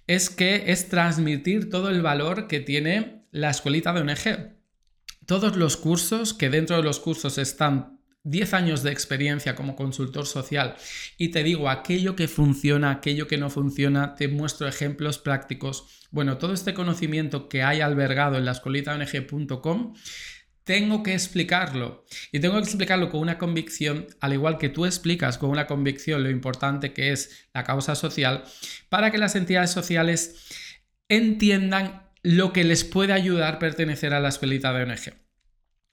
es 0.07 0.29
que 0.29 0.71
es 0.71 0.89
transmitir 0.89 1.69
todo 1.69 1.89
el 1.89 2.01
valor 2.01 2.47
que 2.47 2.59
tiene 2.59 3.25
la 3.31 3.49
escuelita 3.49 3.93
de 3.93 4.01
ONG. 4.01 4.57
Todos 5.25 5.55
los 5.55 5.77
cursos, 5.77 6.33
que 6.33 6.49
dentro 6.49 6.75
de 6.77 6.83
los 6.83 6.99
cursos 6.99 7.37
están 7.37 7.99
10 8.25 8.53
años 8.53 8.83
de 8.83 8.91
experiencia 8.91 9.53
como 9.53 9.75
consultor 9.75 10.25
social 10.25 10.75
y 11.17 11.29
te 11.29 11.43
digo 11.43 11.69
aquello 11.69 12.15
que 12.15 12.29
funciona, 12.29 12.91
aquello 12.91 13.27
que 13.27 13.37
no 13.37 13.49
funciona, 13.49 14.15
te 14.15 14.29
muestro 14.29 14.67
ejemplos 14.67 15.17
prácticos. 15.17 16.07
Bueno, 16.09 16.37
todo 16.37 16.53
este 16.53 16.73
conocimiento 16.73 17.49
que 17.49 17.63
hay 17.63 17.81
albergado 17.81 18.37
en 18.37 18.45
la 18.45 18.51
escolitaong.com 18.51 19.93
tengo 20.63 21.03
que 21.03 21.13
explicarlo 21.13 22.05
y 22.31 22.39
tengo 22.39 22.55
que 22.55 22.61
explicarlo 22.61 23.09
con 23.09 23.21
una 23.21 23.37
convicción, 23.37 24.07
al 24.21 24.33
igual 24.33 24.57
que 24.57 24.69
tú 24.69 24.85
explicas 24.85 25.37
con 25.37 25.49
una 25.49 25.67
convicción 25.67 26.23
lo 26.23 26.29
importante 26.29 26.93
que 26.93 27.11
es 27.11 27.47
la 27.53 27.63
causa 27.63 27.95
social, 27.95 28.43
para 28.89 29.11
que 29.11 29.17
las 29.17 29.35
entidades 29.35 29.71
sociales 29.71 30.47
entiendan 31.09 32.03
lo 32.23 32.53
que 32.53 32.63
les 32.63 32.83
puede 32.83 33.13
ayudar 33.13 33.55
a 33.55 33.59
pertenecer 33.59 34.13
a 34.13 34.19
la 34.19 34.29
escuelita 34.29 34.73
de 34.73 34.83
ONG. 34.83 35.13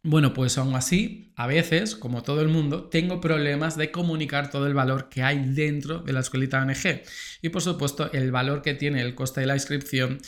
Bueno, 0.02 0.32
pues 0.32 0.56
aún 0.56 0.74
así, 0.76 1.32
a 1.36 1.46
veces, 1.46 1.94
como 1.94 2.22
todo 2.22 2.40
el 2.40 2.48
mundo, 2.48 2.84
tengo 2.84 3.20
problemas 3.20 3.76
de 3.76 3.90
comunicar 3.90 4.50
todo 4.50 4.66
el 4.66 4.72
valor 4.72 5.10
que 5.10 5.22
hay 5.22 5.44
dentro 5.44 5.98
de 5.98 6.14
la 6.14 6.20
escuelita 6.20 6.62
ONG. 6.62 7.02
Y 7.42 7.50
por 7.50 7.60
supuesto, 7.60 8.10
el 8.12 8.30
valor 8.30 8.62
que 8.62 8.74
tiene 8.74 9.02
el 9.02 9.14
coste 9.14 9.40
de 9.40 9.46
la 9.46 9.56
inscripción 9.56 10.18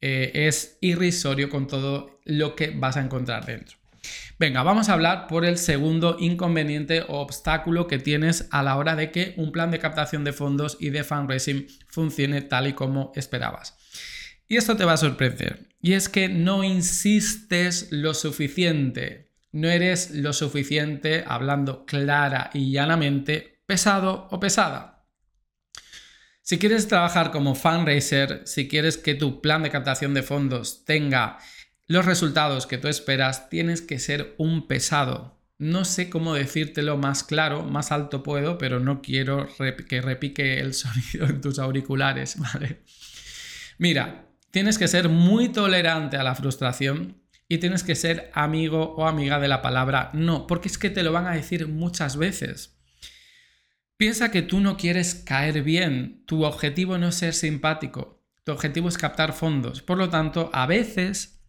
eh, 0.00 0.32
es 0.34 0.78
irrisorio 0.80 1.48
con 1.48 1.68
todo 1.68 2.20
lo 2.24 2.56
que 2.56 2.70
vas 2.70 2.96
a 2.96 3.02
encontrar 3.02 3.46
dentro. 3.46 3.79
Venga, 4.38 4.62
vamos 4.62 4.88
a 4.88 4.94
hablar 4.94 5.26
por 5.26 5.44
el 5.44 5.58
segundo 5.58 6.16
inconveniente 6.18 7.02
o 7.02 7.20
obstáculo 7.20 7.86
que 7.86 7.98
tienes 7.98 8.48
a 8.50 8.62
la 8.62 8.76
hora 8.76 8.96
de 8.96 9.10
que 9.10 9.34
un 9.36 9.52
plan 9.52 9.70
de 9.70 9.78
captación 9.78 10.24
de 10.24 10.32
fondos 10.32 10.76
y 10.80 10.90
de 10.90 11.04
fundraising 11.04 11.66
funcione 11.88 12.40
tal 12.42 12.66
y 12.66 12.72
como 12.72 13.12
esperabas. 13.14 13.76
Y 14.48 14.56
esto 14.56 14.76
te 14.76 14.84
va 14.84 14.94
a 14.94 14.96
sorprender. 14.96 15.68
Y 15.80 15.92
es 15.92 16.08
que 16.08 16.28
no 16.28 16.64
insistes 16.64 17.88
lo 17.90 18.14
suficiente. 18.14 19.30
No 19.52 19.68
eres 19.68 20.10
lo 20.10 20.32
suficiente, 20.32 21.24
hablando 21.26 21.84
clara 21.84 22.50
y 22.52 22.72
llanamente, 22.72 23.62
pesado 23.66 24.28
o 24.30 24.40
pesada. 24.40 25.06
Si 26.42 26.58
quieres 26.58 26.88
trabajar 26.88 27.30
como 27.30 27.54
fundraiser, 27.54 28.42
si 28.44 28.66
quieres 28.66 28.96
que 28.96 29.14
tu 29.14 29.40
plan 29.40 29.62
de 29.62 29.70
captación 29.70 30.14
de 30.14 30.24
fondos 30.24 30.84
tenga 30.84 31.38
los 31.90 32.06
resultados 32.06 32.66
que 32.66 32.78
tú 32.78 32.88
esperas, 32.88 33.48
tienes 33.48 33.82
que 33.82 33.98
ser 33.98 34.34
un 34.38 34.66
pesado. 34.66 35.38
No 35.58 35.84
sé 35.84 36.08
cómo 36.08 36.34
decírtelo 36.34 36.96
más 36.96 37.22
claro, 37.22 37.64
más 37.64 37.92
alto 37.92 38.22
puedo, 38.22 38.58
pero 38.58 38.80
no 38.80 39.02
quiero 39.02 39.46
que 39.88 40.00
repique 40.00 40.58
el 40.60 40.74
sonido 40.74 41.26
en 41.26 41.40
tus 41.40 41.58
auriculares, 41.58 42.38
¿vale? 42.38 42.80
Mira, 43.78 44.26
Tienes 44.50 44.78
que 44.78 44.88
ser 44.88 45.08
muy 45.08 45.48
tolerante 45.48 46.16
a 46.16 46.24
la 46.24 46.34
frustración 46.34 47.22
y 47.48 47.58
tienes 47.58 47.84
que 47.84 47.94
ser 47.94 48.30
amigo 48.34 48.94
o 48.96 49.06
amiga 49.06 49.38
de 49.38 49.46
la 49.46 49.62
palabra 49.62 50.10
no, 50.12 50.46
porque 50.48 50.68
es 50.68 50.76
que 50.76 50.90
te 50.90 51.04
lo 51.04 51.12
van 51.12 51.26
a 51.26 51.34
decir 51.34 51.68
muchas 51.68 52.16
veces. 52.16 52.76
Piensa 53.96 54.32
que 54.32 54.42
tú 54.42 54.60
no 54.60 54.76
quieres 54.76 55.14
caer 55.14 55.62
bien, 55.62 56.24
tu 56.26 56.44
objetivo 56.44 56.98
no 56.98 57.08
es 57.08 57.14
ser 57.16 57.34
simpático, 57.34 58.18
Tu 58.42 58.52
objetivo 58.52 58.88
es 58.88 58.96
captar 58.96 59.34
fondos. 59.34 59.82
Por 59.82 59.98
lo 59.98 60.08
tanto, 60.08 60.50
a 60.52 60.66
veces, 60.66 61.39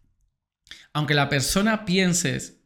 aunque 0.92 1.14
la 1.14 1.28
persona 1.28 1.84
piense 1.84 2.60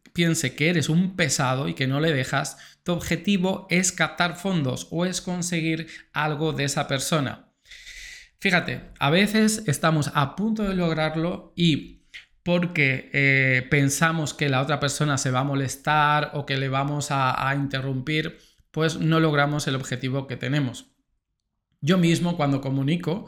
que 0.56 0.68
eres 0.68 0.88
un 0.88 1.16
pesado 1.16 1.68
y 1.68 1.74
que 1.74 1.86
no 1.86 2.00
le 2.00 2.12
dejas, 2.12 2.56
tu 2.82 2.92
objetivo 2.92 3.66
es 3.70 3.92
captar 3.92 4.36
fondos 4.36 4.88
o 4.90 5.04
es 5.04 5.20
conseguir 5.20 5.88
algo 6.12 6.52
de 6.52 6.64
esa 6.64 6.88
persona. 6.88 7.52
Fíjate, 8.38 8.90
a 8.98 9.10
veces 9.10 9.62
estamos 9.66 10.10
a 10.14 10.36
punto 10.36 10.62
de 10.64 10.74
lograrlo 10.74 11.52
y 11.56 12.04
porque 12.42 13.10
eh, 13.12 13.66
pensamos 13.70 14.34
que 14.34 14.48
la 14.48 14.62
otra 14.62 14.78
persona 14.78 15.18
se 15.18 15.30
va 15.30 15.40
a 15.40 15.44
molestar 15.44 16.30
o 16.34 16.46
que 16.46 16.56
le 16.56 16.68
vamos 16.68 17.08
a 17.10 17.52
interrumpir, 17.56 18.38
pues 18.70 18.98
no 18.98 19.20
logramos 19.20 19.66
el 19.66 19.74
objetivo 19.74 20.26
que 20.26 20.36
tenemos. 20.36 20.92
Yo 21.80 21.98
mismo 21.98 22.36
cuando 22.36 22.60
comunico, 22.60 23.26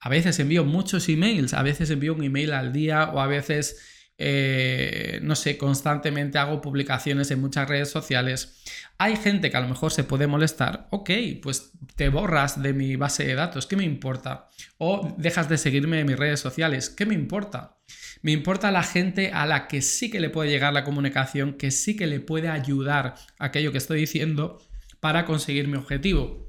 a 0.00 0.08
veces 0.08 0.38
envío 0.38 0.64
muchos 0.64 1.08
emails, 1.08 1.54
a 1.54 1.62
veces 1.62 1.90
envío 1.90 2.14
un 2.14 2.22
email 2.22 2.52
al 2.52 2.72
día 2.72 3.10
o 3.12 3.20
a 3.20 3.26
veces, 3.26 3.95
eh, 4.18 5.20
no 5.22 5.36
sé, 5.36 5.58
constantemente 5.58 6.38
hago 6.38 6.60
publicaciones 6.60 7.30
en 7.30 7.40
muchas 7.40 7.68
redes 7.68 7.90
sociales. 7.90 8.62
Hay 8.98 9.16
gente 9.16 9.50
que 9.50 9.56
a 9.56 9.60
lo 9.60 9.68
mejor 9.68 9.92
se 9.92 10.04
puede 10.04 10.26
molestar, 10.26 10.88
ok, 10.90 11.10
pues 11.42 11.72
te 11.96 12.08
borras 12.08 12.62
de 12.62 12.72
mi 12.72 12.96
base 12.96 13.26
de 13.26 13.34
datos, 13.34 13.66
¿qué 13.66 13.76
me 13.76 13.84
importa? 13.84 14.48
O 14.78 15.14
dejas 15.18 15.48
de 15.48 15.58
seguirme 15.58 16.00
en 16.00 16.06
mis 16.06 16.18
redes 16.18 16.40
sociales, 16.40 16.88
¿qué 16.88 17.04
me 17.04 17.14
importa? 17.14 17.78
Me 18.22 18.32
importa 18.32 18.70
la 18.70 18.82
gente 18.82 19.32
a 19.32 19.44
la 19.46 19.68
que 19.68 19.82
sí 19.82 20.10
que 20.10 20.20
le 20.20 20.30
puede 20.30 20.50
llegar 20.50 20.72
la 20.72 20.84
comunicación, 20.84 21.54
que 21.54 21.70
sí 21.70 21.94
que 21.96 22.06
le 22.06 22.20
puede 22.20 22.48
ayudar 22.48 23.14
aquello 23.38 23.72
que 23.72 23.78
estoy 23.78 24.00
diciendo 24.00 24.62
para 25.00 25.26
conseguir 25.26 25.68
mi 25.68 25.76
objetivo. 25.76 26.48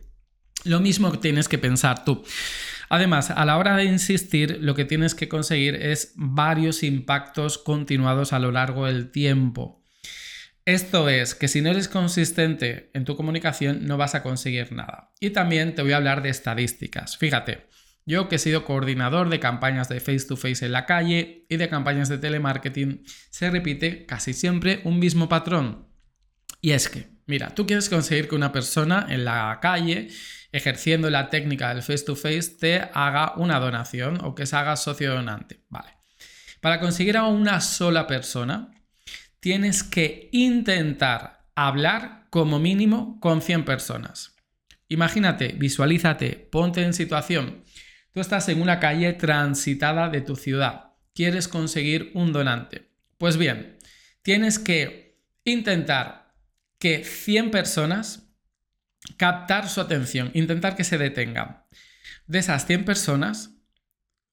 Lo 0.64 0.80
mismo 0.80 1.20
tienes 1.20 1.48
que 1.48 1.58
pensar 1.58 2.04
tú. 2.04 2.24
Además, 2.90 3.32
a 3.32 3.46
la 3.46 3.58
hora 3.58 3.76
de 3.76 3.86
insistir, 3.86 4.60
lo 4.62 4.76
que 4.76 4.86
tienes 4.86 5.16
que 5.16 5.28
conseguir 5.28 5.76
es 5.76 6.14
varios 6.16 6.84
impactos 6.84 7.58
continuados 7.58 8.34
a 8.34 8.40
lo 8.40 8.52
largo 8.52 8.86
del 8.86 9.12
tiempo. 9.12 9.84
Esto 10.66 11.08
es 11.08 11.34
que 11.34 11.48
si 11.48 11.62
no 11.62 11.70
eres 11.70 11.88
consistente 11.88 12.92
en 12.94 13.06
tu 13.06 13.16
comunicación 13.16 13.86
no 13.86 13.96
vas 13.96 14.16
a 14.16 14.24
conseguir 14.24 14.74
nada. 14.74 15.14
Y 15.20 15.30
también 15.30 15.76
te 15.76 15.82
voy 15.82 15.94
a 15.94 15.98
hablar 15.98 16.22
de 16.22 16.30
estadísticas. 16.30 17.18
Fíjate, 17.18 17.68
yo 18.06 18.28
que 18.28 18.36
he 18.36 18.40
sido 18.40 18.66
coordinador 18.66 19.30
de 19.30 19.40
campañas 19.40 19.88
de 19.90 20.02
face 20.02 20.28
to 20.28 20.36
face 20.36 20.66
en 20.66 20.74
la 20.74 20.86
calle 20.86 21.46
y 21.50 21.56
de 21.56 21.70
campañas 21.70 22.10
de 22.10 22.18
telemarketing, 22.18 23.04
se 23.30 23.50
repite 23.50 24.06
casi 24.06 24.34
siempre 24.34 24.82
un 24.84 25.00
mismo 25.00 25.30
patrón. 25.30 25.88
Y 26.60 26.72
es 26.72 26.90
que, 26.90 27.12
mira, 27.28 27.56
tú 27.56 27.66
quieres 27.66 27.88
conseguir 27.88 28.28
que 28.28 28.36
una 28.36 28.52
persona 28.52 29.06
en 29.10 29.24
la 29.24 29.60
calle 29.62 30.10
ejerciendo 30.52 31.10
la 31.10 31.30
técnica 31.30 31.74
del 31.74 31.84
face 31.84 32.06
to 32.06 32.16
face 32.16 32.56
te 32.60 32.82
haga 32.94 33.34
una 33.38 33.60
donación 33.60 34.24
o 34.24 34.36
que 34.36 34.46
se 34.46 34.56
haga 34.56 34.76
socio 34.76 35.14
donante. 35.14 35.62
Vale. 35.70 35.98
Para 36.62 36.80
conseguir 36.80 37.18
a 37.18 37.26
una 37.28 37.62
sola 37.62 38.08
persona, 38.08 38.72
tienes 39.40 39.84
que 39.84 40.30
intentar 40.32 41.46
hablar 41.56 42.28
como 42.30 42.60
mínimo 42.60 43.20
con 43.20 43.42
100 43.42 43.66
personas. 43.66 44.36
Imagínate, 44.90 45.50
visualízate, 45.50 46.48
ponte 46.52 46.84
en 46.84 46.94
situación. 46.94 47.64
Tú 48.14 48.22
estás 48.22 48.50
en 48.50 48.62
una 48.62 48.80
calle 48.80 49.14
transitada 49.14 50.10
de 50.10 50.22
tu 50.22 50.36
ciudad. 50.36 50.94
Quieres 51.14 51.48
conseguir 51.48 52.12
un 52.14 52.32
donante. 52.32 52.90
Pues 53.18 53.38
bien, 53.38 53.78
tienes 54.22 54.60
que 54.60 55.20
intentar 55.44 56.34
que 56.80 57.04
100 57.04 57.52
personas 57.52 58.27
captar 59.16 59.70
su 59.70 59.82
atención, 59.82 60.32
intentar 60.34 60.76
que 60.76 60.84
se 60.84 60.98
detenga. 60.98 61.68
De 62.26 62.40
esas 62.40 62.66
100 62.66 62.86
personas, 62.86 63.56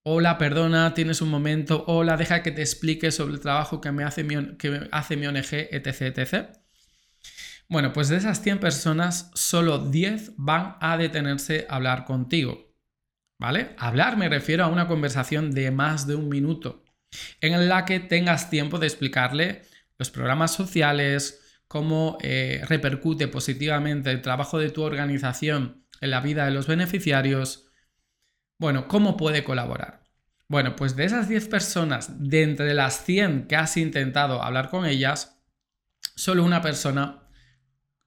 hola, 0.03 0.37
perdona, 0.39 0.95
tienes 0.95 1.21
un 1.23 1.31
momento, 1.31 1.85
hola, 1.87 2.17
deja 2.17 2.43
que 2.43 2.51
te 2.51 2.63
explique 2.63 3.11
sobre 3.11 3.35
el 3.35 3.41
trabajo 3.41 3.81
que 3.81 3.93
me 3.93 4.05
hace 4.05 4.25
mi, 4.25 4.57
que 4.57 4.89
hace 4.91 5.17
mi 5.17 5.27
ONG, 5.27 5.69
etc, 5.71 6.17
etc. 6.17 6.49
Bueno, 7.69 7.93
pues 7.93 8.09
de 8.09 8.17
esas 8.17 8.43
100 8.43 8.59
personas, 8.59 9.31
solo 9.35 9.79
10 9.79 10.33
van 10.37 10.77
a 10.81 10.97
detenerse 10.97 11.67
a 11.69 11.77
hablar 11.77 12.05
contigo. 12.05 12.75
¿Vale? 13.39 13.75
Hablar 13.79 14.17
me 14.17 14.29
refiero 14.29 14.65
a 14.65 14.69
una 14.69 14.87
conversación 14.87 15.51
de 15.51 15.71
más 15.71 16.07
de 16.07 16.15
un 16.15 16.29
minuto, 16.29 16.85
en 17.41 17.69
la 17.69 17.85
que 17.85 18.01
tengas 18.01 18.49
tiempo 18.49 18.79
de 18.79 18.87
explicarle 18.87 19.63
los 19.99 20.11
programas 20.11 20.53
sociales, 20.53 21.44
cómo 21.75 22.19
eh, 22.23 22.63
repercute 22.69 23.27
positivamente 23.27 24.13
el 24.13 24.23
trabajo 24.23 24.61
de 24.61 24.71
tu 24.71 24.85
organización 24.85 25.85
en 26.01 26.11
la 26.11 26.21
vida 26.21 26.45
de 26.45 26.53
los 26.53 26.69
beneficiarios. 26.69 27.67
Bueno, 28.59 28.87
¿cómo 28.87 29.17
puede 29.17 29.43
colaborar? 29.43 30.05
Bueno, 30.47 30.77
pues 30.77 30.95
de 30.95 31.05
esas 31.05 31.29
10 31.29 31.49
personas, 31.49 32.31
de 32.31 32.45
entre 32.45 32.75
las 32.75 33.05
100 33.05 33.49
que 33.49 33.57
has 33.57 33.77
intentado 33.77 34.41
hablar 34.41 34.71
con 34.71 34.87
ellas, 34.87 35.43
solo 36.15 36.45
una 36.45 36.63
persona, 36.63 37.29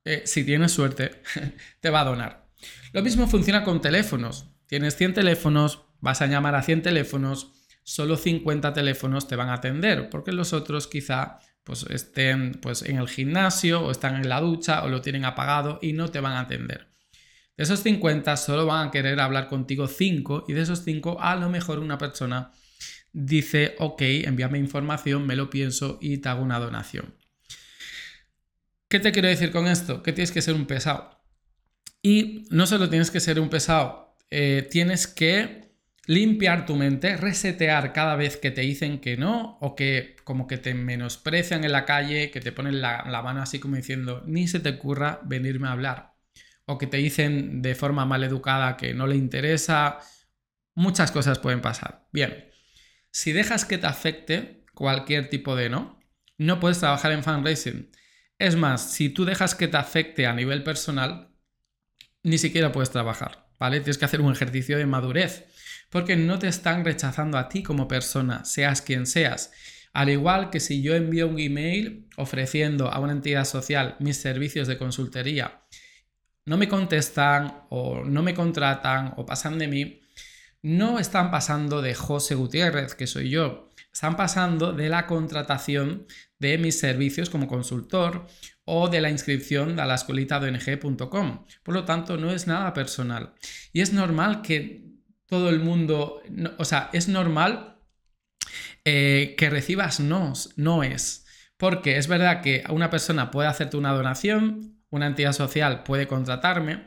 eh, 0.05 0.21
si 0.23 0.45
tienes 0.45 0.71
suerte, 0.71 1.21
te 1.81 1.89
va 1.89 1.99
a 1.99 2.05
donar. 2.05 2.47
Lo 2.93 3.03
mismo 3.03 3.27
funciona 3.27 3.65
con 3.65 3.81
teléfonos. 3.81 4.49
Tienes 4.67 4.95
100 4.95 5.15
teléfonos, 5.15 5.81
vas 5.99 6.21
a 6.21 6.27
llamar 6.27 6.55
a 6.55 6.63
100 6.63 6.83
teléfonos, 6.83 7.51
solo 7.83 8.15
50 8.15 8.71
teléfonos 8.71 9.27
te 9.27 9.35
van 9.35 9.49
a 9.49 9.55
atender, 9.55 10.09
porque 10.09 10.31
los 10.31 10.53
otros 10.53 10.87
quizá 10.87 11.39
pues 11.67 11.85
estén 11.89 12.53
pues, 12.53 12.81
en 12.81 12.95
el 12.95 13.09
gimnasio 13.09 13.81
o 13.81 13.91
están 13.91 14.15
en 14.15 14.29
la 14.29 14.39
ducha 14.39 14.85
o 14.85 14.87
lo 14.87 15.01
tienen 15.01 15.25
apagado 15.25 15.79
y 15.81 15.91
no 15.91 16.07
te 16.07 16.21
van 16.21 16.31
a 16.31 16.39
atender. 16.39 16.87
De 17.57 17.65
esos 17.65 17.81
50 17.81 18.37
solo 18.37 18.65
van 18.65 18.87
a 18.87 18.91
querer 18.91 19.19
hablar 19.19 19.49
contigo 19.49 19.87
5 19.87 20.45
y 20.47 20.53
de 20.53 20.61
esos 20.61 20.85
5 20.85 21.17
a 21.19 21.35
lo 21.35 21.49
mejor 21.49 21.79
una 21.79 21.97
persona 21.97 22.53
dice, 23.11 23.75
ok, 23.79 24.01
envíame 24.01 24.59
información, 24.59 25.27
me 25.27 25.35
lo 25.35 25.49
pienso 25.49 25.97
y 26.01 26.19
te 26.19 26.29
hago 26.29 26.41
una 26.41 26.57
donación. 26.57 27.13
¿Qué 28.87 29.01
te 29.01 29.11
quiero 29.11 29.27
decir 29.27 29.51
con 29.51 29.67
esto? 29.67 30.01
Que 30.01 30.13
tienes 30.13 30.31
que 30.31 30.41
ser 30.41 30.55
un 30.55 30.67
pesado. 30.67 31.19
Y 32.01 32.45
no 32.49 32.65
solo 32.65 32.87
tienes 32.87 33.11
que 33.11 33.19
ser 33.19 33.41
un 33.41 33.49
pesado, 33.49 34.15
eh, 34.29 34.65
tienes 34.71 35.05
que 35.05 35.66
limpiar 36.07 36.65
tu 36.65 36.75
mente, 36.75 37.17
resetear 37.17 37.91
cada 37.91 38.15
vez 38.15 38.37
que 38.37 38.49
te 38.49 38.61
dicen 38.61 38.99
que 38.99 39.17
no 39.17 39.57
o 39.59 39.75
que 39.75 40.15
como 40.23 40.47
que 40.47 40.57
te 40.57 40.73
menosprecian 40.73 41.65
en 41.65 41.73
la 41.73 41.85
calle, 41.85 42.31
que 42.31 42.39
te 42.39 42.53
ponen 42.53 42.81
la, 42.81 43.03
mano 43.23 43.41
así 43.41 43.59
como 43.59 43.75
diciendo, 43.75 44.23
ni 44.25 44.47
se 44.47 44.61
te 44.61 44.69
ocurra 44.69 45.19
venirme 45.25 45.67
a 45.67 45.73
hablar. 45.73 46.15
O 46.65 46.77
que 46.77 46.87
te 46.87 46.97
dicen 46.97 47.61
de 47.61 47.75
forma 47.75 48.05
mal 48.05 48.23
educada 48.23 48.77
que 48.77 48.93
no 48.93 49.05
le 49.05 49.15
interesa. 49.15 49.99
Muchas 50.75 51.11
cosas 51.11 51.39
pueden 51.39 51.61
pasar. 51.61 52.07
Bien, 52.11 52.49
si 53.11 53.33
dejas 53.33 53.65
que 53.65 53.77
te 53.77 53.87
afecte 53.87 54.65
cualquier 54.73 55.29
tipo 55.29 55.55
de 55.55 55.69
no, 55.69 55.99
no 56.37 56.59
puedes 56.59 56.79
trabajar 56.79 57.11
en 57.11 57.23
fundraising. 57.23 57.91
Es 58.39 58.55
más, 58.55 58.91
si 58.91 59.09
tú 59.09 59.25
dejas 59.25 59.55
que 59.55 59.67
te 59.67 59.77
afecte 59.77 60.25
a 60.25 60.33
nivel 60.33 60.63
personal, 60.63 61.31
ni 62.23 62.37
siquiera 62.37 62.71
puedes 62.71 62.91
trabajar, 62.91 63.49
¿vale? 63.59 63.79
Tienes 63.79 63.97
que 63.97 64.05
hacer 64.05 64.21
un 64.21 64.31
ejercicio 64.31 64.77
de 64.77 64.85
madurez 64.85 65.46
porque 65.89 66.15
no 66.15 66.39
te 66.39 66.47
están 66.47 66.83
rechazando 66.83 67.37
a 67.37 67.49
ti 67.49 67.63
como 67.63 67.87
persona, 67.87 68.45
seas 68.45 68.81
quien 68.81 69.05
seas. 69.05 69.51
Al 69.93 70.09
igual 70.09 70.49
que 70.49 70.59
si 70.59 70.81
yo 70.81 70.95
envío 70.95 71.27
un 71.27 71.39
email 71.39 72.07
ofreciendo 72.17 72.91
a 72.91 72.99
una 72.99 73.13
entidad 73.13 73.45
social 73.45 73.95
mis 73.99 74.17
servicios 74.17 74.67
de 74.67 74.77
consultoría, 74.77 75.61
no 76.45 76.57
me 76.57 76.67
contestan 76.67 77.63
o 77.69 78.03
no 78.03 78.23
me 78.23 78.33
contratan 78.33 79.13
o 79.17 79.25
pasan 79.25 79.57
de 79.57 79.67
mí, 79.67 80.01
no 80.61 80.99
están 80.99 81.31
pasando 81.31 81.81
de 81.81 81.93
José 81.93 82.35
Gutiérrez, 82.35 82.95
que 82.95 83.07
soy 83.07 83.29
yo, 83.29 83.69
están 83.91 84.15
pasando 84.15 84.73
de 84.73 84.89
la 84.89 85.07
contratación 85.07 86.05
de 86.39 86.57
mis 86.57 86.79
servicios 86.79 87.29
como 87.29 87.47
consultor 87.47 88.27
o 88.65 88.89
de 88.89 89.01
la 89.01 89.09
inscripción 89.09 89.79
a 89.79 89.85
la 89.85 89.95
escuelita 89.95 90.39
de. 90.39 90.59
Por 91.63 91.73
lo 91.73 91.85
tanto, 91.85 92.17
no 92.17 92.31
es 92.31 92.47
nada 92.47 92.73
personal. 92.73 93.33
Y 93.73 93.81
es 93.81 93.93
normal 93.93 94.41
que 94.41 94.83
todo 95.27 95.49
el 95.49 95.59
mundo, 95.59 96.21
o 96.57 96.65
sea, 96.65 96.89
es 96.93 97.07
normal 97.07 97.77
eh, 98.85 99.35
que 99.37 99.49
recibas 99.49 99.99
no, 99.99 100.33
no 100.55 100.83
es. 100.83 101.25
Porque 101.57 101.97
es 101.97 102.07
verdad 102.07 102.41
que 102.41 102.63
una 102.69 102.89
persona 102.89 103.31
puede 103.31 103.49
hacerte 103.49 103.77
una 103.77 103.93
donación, 103.93 104.81
una 104.89 105.07
entidad 105.07 105.33
social 105.33 105.83
puede 105.83 106.07
contratarme, 106.07 106.85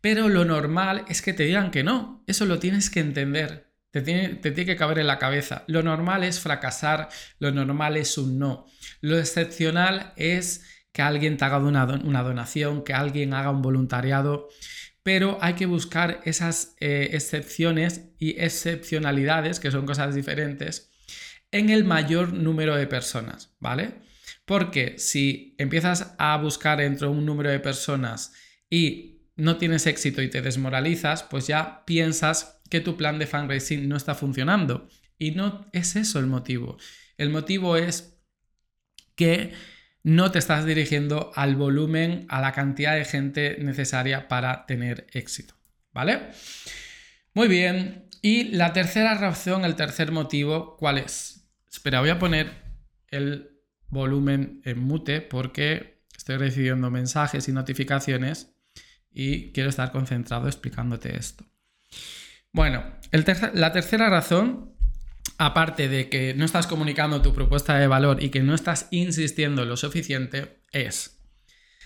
pero 0.00 0.28
lo 0.28 0.44
normal 0.44 1.04
es 1.08 1.22
que 1.22 1.32
te 1.32 1.44
digan 1.44 1.70
que 1.70 1.82
no. 1.82 2.22
Eso 2.26 2.44
lo 2.44 2.58
tienes 2.58 2.90
que 2.90 3.00
entender. 3.00 3.72
Te 3.90 4.02
tiene, 4.02 4.28
te 4.36 4.52
tiene, 4.52 4.70
que 4.70 4.76
caber 4.76 5.00
en 5.00 5.08
la 5.08 5.18
cabeza. 5.18 5.64
Lo 5.66 5.82
normal 5.82 6.22
es 6.22 6.38
fracasar, 6.38 7.08
lo 7.40 7.50
normal 7.50 7.96
es 7.96 8.16
un 8.16 8.38
no. 8.38 8.66
Lo 9.00 9.18
excepcional 9.18 10.12
es 10.16 10.64
que 10.92 11.02
alguien 11.02 11.36
te 11.36 11.44
haga 11.44 11.58
una 11.58 12.22
donación, 12.22 12.84
que 12.84 12.94
alguien 12.94 13.34
haga 13.34 13.50
un 13.50 13.62
voluntariado 13.62 14.48
pero 15.12 15.38
hay 15.40 15.54
que 15.54 15.66
buscar 15.66 16.20
esas 16.24 16.76
eh, 16.78 17.08
excepciones 17.14 18.12
y 18.20 18.40
excepcionalidades, 18.40 19.58
que 19.58 19.72
son 19.72 19.84
cosas 19.84 20.14
diferentes, 20.14 20.92
en 21.50 21.68
el 21.70 21.82
mayor 21.82 22.32
número 22.32 22.76
de 22.76 22.86
personas, 22.86 23.56
¿vale? 23.58 24.02
Porque 24.44 25.00
si 25.00 25.56
empiezas 25.58 26.14
a 26.16 26.36
buscar 26.36 26.80
entre 26.80 27.08
un 27.08 27.26
número 27.26 27.50
de 27.50 27.58
personas 27.58 28.32
y 28.70 29.24
no 29.34 29.56
tienes 29.56 29.88
éxito 29.88 30.22
y 30.22 30.30
te 30.30 30.42
desmoralizas, 30.42 31.24
pues 31.24 31.48
ya 31.48 31.84
piensas 31.84 32.60
que 32.70 32.80
tu 32.80 32.96
plan 32.96 33.18
de 33.18 33.26
fundraising 33.26 33.88
no 33.88 33.96
está 33.96 34.14
funcionando. 34.14 34.88
Y 35.18 35.32
no 35.32 35.66
es 35.72 35.96
eso 35.96 36.20
el 36.20 36.28
motivo. 36.28 36.78
El 37.18 37.30
motivo 37.30 37.76
es 37.76 38.22
que 39.16 39.54
no 40.02 40.30
te 40.30 40.38
estás 40.38 40.64
dirigiendo 40.64 41.32
al 41.34 41.56
volumen, 41.56 42.26
a 42.28 42.40
la 42.40 42.52
cantidad 42.52 42.96
de 42.96 43.04
gente 43.04 43.58
necesaria 43.60 44.28
para 44.28 44.66
tener 44.66 45.06
éxito. 45.12 45.54
¿Vale? 45.92 46.30
Muy 47.34 47.48
bien. 47.48 48.08
Y 48.22 48.44
la 48.44 48.72
tercera 48.72 49.14
razón, 49.14 49.64
el 49.64 49.76
tercer 49.76 50.12
motivo, 50.12 50.76
¿cuál 50.76 50.98
es? 50.98 51.48
Espera, 51.70 52.00
voy 52.00 52.10
a 52.10 52.18
poner 52.18 52.52
el 53.08 53.50
volumen 53.88 54.60
en 54.64 54.78
mute 54.78 55.20
porque 55.20 56.04
estoy 56.16 56.36
recibiendo 56.36 56.90
mensajes 56.90 57.48
y 57.48 57.52
notificaciones 57.52 58.54
y 59.10 59.52
quiero 59.52 59.70
estar 59.70 59.90
concentrado 59.90 60.46
explicándote 60.46 61.16
esto. 61.16 61.44
Bueno, 62.52 62.84
la 63.54 63.72
tercera 63.72 64.10
razón, 64.10 64.74
aparte 65.40 65.88
de 65.88 66.10
que 66.10 66.34
no 66.34 66.44
estás 66.44 66.66
comunicando 66.66 67.22
tu 67.22 67.32
propuesta 67.32 67.78
de 67.78 67.86
valor 67.86 68.22
y 68.22 68.28
que 68.28 68.42
no 68.42 68.54
estás 68.54 68.88
insistiendo 68.90 69.64
lo 69.64 69.78
suficiente, 69.78 70.60
es 70.70 71.18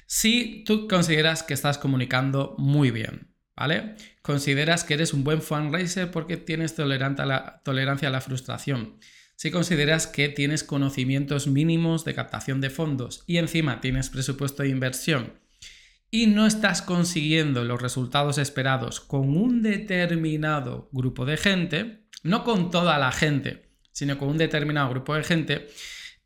si 0.06 0.64
tú 0.66 0.88
consideras 0.88 1.44
que 1.44 1.54
estás 1.54 1.78
comunicando 1.78 2.56
muy 2.58 2.90
bien, 2.90 3.32
¿vale? 3.54 3.94
Consideras 4.22 4.82
que 4.82 4.94
eres 4.94 5.14
un 5.14 5.22
buen 5.22 5.40
fundraiser 5.40 6.10
porque 6.10 6.36
tienes 6.36 6.74
tolerancia 6.74 8.08
a 8.08 8.10
la 8.10 8.20
frustración. 8.20 8.98
Si 9.36 9.52
consideras 9.52 10.08
que 10.08 10.28
tienes 10.28 10.64
conocimientos 10.64 11.46
mínimos 11.46 12.04
de 12.04 12.14
captación 12.14 12.60
de 12.60 12.70
fondos 12.70 13.22
y 13.28 13.36
encima 13.36 13.80
tienes 13.80 14.10
presupuesto 14.10 14.64
de 14.64 14.70
inversión 14.70 15.32
y 16.14 16.28
no 16.28 16.46
estás 16.46 16.80
consiguiendo 16.80 17.64
los 17.64 17.82
resultados 17.82 18.38
esperados 18.38 19.00
con 19.00 19.36
un 19.36 19.62
determinado 19.62 20.88
grupo 20.92 21.24
de 21.24 21.36
gente, 21.36 22.03
no 22.24 22.42
con 22.42 22.72
toda 22.72 22.98
la 22.98 23.12
gente, 23.12 23.70
sino 23.92 24.18
con 24.18 24.28
un 24.28 24.38
determinado 24.38 24.90
grupo 24.90 25.14
de 25.14 25.22
gente, 25.22 25.68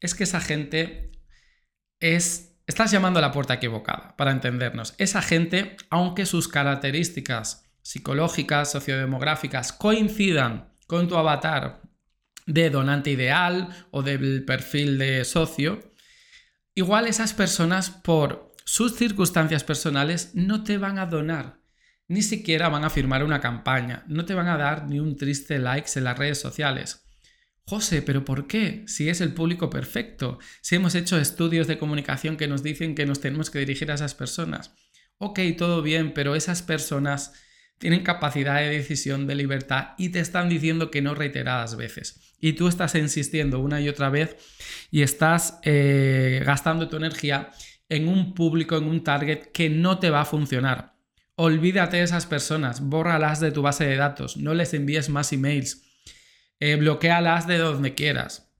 es 0.00 0.14
que 0.14 0.24
esa 0.24 0.40
gente 0.40 1.12
es... 2.00 2.56
Estás 2.66 2.90
llamando 2.90 3.18
a 3.18 3.22
la 3.22 3.32
puerta 3.32 3.54
equivocada, 3.54 4.14
para 4.16 4.30
entendernos. 4.30 4.94
Esa 4.98 5.22
gente, 5.22 5.76
aunque 5.88 6.26
sus 6.26 6.48
características 6.48 7.64
psicológicas, 7.82 8.70
sociodemográficas 8.70 9.72
coincidan 9.72 10.74
con 10.86 11.08
tu 11.08 11.16
avatar 11.16 11.80
de 12.46 12.68
donante 12.68 13.10
ideal 13.10 13.68
o 13.90 14.02
del 14.02 14.44
perfil 14.44 14.98
de 14.98 15.24
socio, 15.24 15.80
igual 16.74 17.06
esas 17.06 17.32
personas 17.32 17.90
por 17.90 18.52
sus 18.64 18.96
circunstancias 18.96 19.64
personales 19.64 20.32
no 20.34 20.62
te 20.62 20.76
van 20.76 20.98
a 20.98 21.06
donar, 21.06 21.57
ni 22.08 22.22
siquiera 22.22 22.68
van 22.68 22.84
a 22.84 22.90
firmar 22.90 23.22
una 23.22 23.40
campaña, 23.40 24.04
no 24.08 24.24
te 24.24 24.34
van 24.34 24.48
a 24.48 24.56
dar 24.56 24.86
ni 24.88 24.98
un 24.98 25.16
triste 25.16 25.58
like 25.58 25.88
en 25.94 26.04
las 26.04 26.18
redes 26.18 26.40
sociales. 26.40 27.04
José, 27.64 28.00
pero 28.00 28.24
¿por 28.24 28.46
qué? 28.46 28.84
Si 28.86 29.10
es 29.10 29.20
el 29.20 29.34
público 29.34 29.68
perfecto, 29.68 30.38
si 30.62 30.76
hemos 30.76 30.94
hecho 30.94 31.18
estudios 31.18 31.66
de 31.66 31.76
comunicación 31.76 32.38
que 32.38 32.48
nos 32.48 32.62
dicen 32.62 32.94
que 32.94 33.04
nos 33.04 33.20
tenemos 33.20 33.50
que 33.50 33.58
dirigir 33.58 33.90
a 33.90 33.94
esas 33.94 34.14
personas. 34.14 34.74
Ok, 35.18 35.40
todo 35.58 35.82
bien, 35.82 36.14
pero 36.14 36.34
esas 36.34 36.62
personas 36.62 37.34
tienen 37.76 38.04
capacidad 38.04 38.56
de 38.56 38.70
decisión, 38.70 39.26
de 39.26 39.34
libertad 39.34 39.90
y 39.98 40.08
te 40.08 40.20
están 40.20 40.48
diciendo 40.48 40.90
que 40.90 41.02
no 41.02 41.14
reiteradas 41.14 41.76
veces. 41.76 42.34
Y 42.40 42.54
tú 42.54 42.68
estás 42.68 42.94
insistiendo 42.94 43.60
una 43.60 43.82
y 43.82 43.88
otra 43.90 44.08
vez 44.08 44.36
y 44.90 45.02
estás 45.02 45.58
eh, 45.62 46.42
gastando 46.46 46.88
tu 46.88 46.96
energía 46.96 47.50
en 47.90 48.08
un 48.08 48.32
público, 48.32 48.78
en 48.78 48.84
un 48.84 49.04
target 49.04 49.52
que 49.52 49.68
no 49.68 49.98
te 49.98 50.08
va 50.08 50.22
a 50.22 50.24
funcionar. 50.24 50.97
Olvídate 51.40 51.98
de 51.98 52.02
esas 52.02 52.26
personas, 52.26 52.80
bórralas 52.80 53.38
de 53.38 53.52
tu 53.52 53.62
base 53.62 53.86
de 53.86 53.94
datos, 53.94 54.36
no 54.36 54.54
les 54.54 54.74
envíes 54.74 55.08
más 55.08 55.32
emails, 55.32 55.84
eh, 56.58 56.74
bloquealas 56.74 57.46
de 57.46 57.58
donde 57.58 57.94
quieras. 57.94 58.50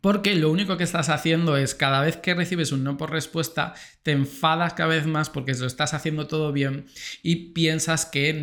Porque 0.00 0.34
lo 0.34 0.50
único 0.50 0.76
que 0.76 0.82
estás 0.82 1.08
haciendo 1.08 1.56
es 1.56 1.76
cada 1.76 2.00
vez 2.00 2.16
que 2.16 2.34
recibes 2.34 2.72
un 2.72 2.82
no 2.82 2.96
por 2.96 3.12
respuesta, 3.12 3.74
te 4.02 4.10
enfadas 4.10 4.74
cada 4.74 4.88
vez 4.88 5.06
más 5.06 5.30
porque 5.30 5.54
lo 5.54 5.68
estás 5.68 5.94
haciendo 5.94 6.26
todo 6.26 6.50
bien 6.50 6.86
y 7.22 7.52
piensas 7.52 8.06
que 8.06 8.34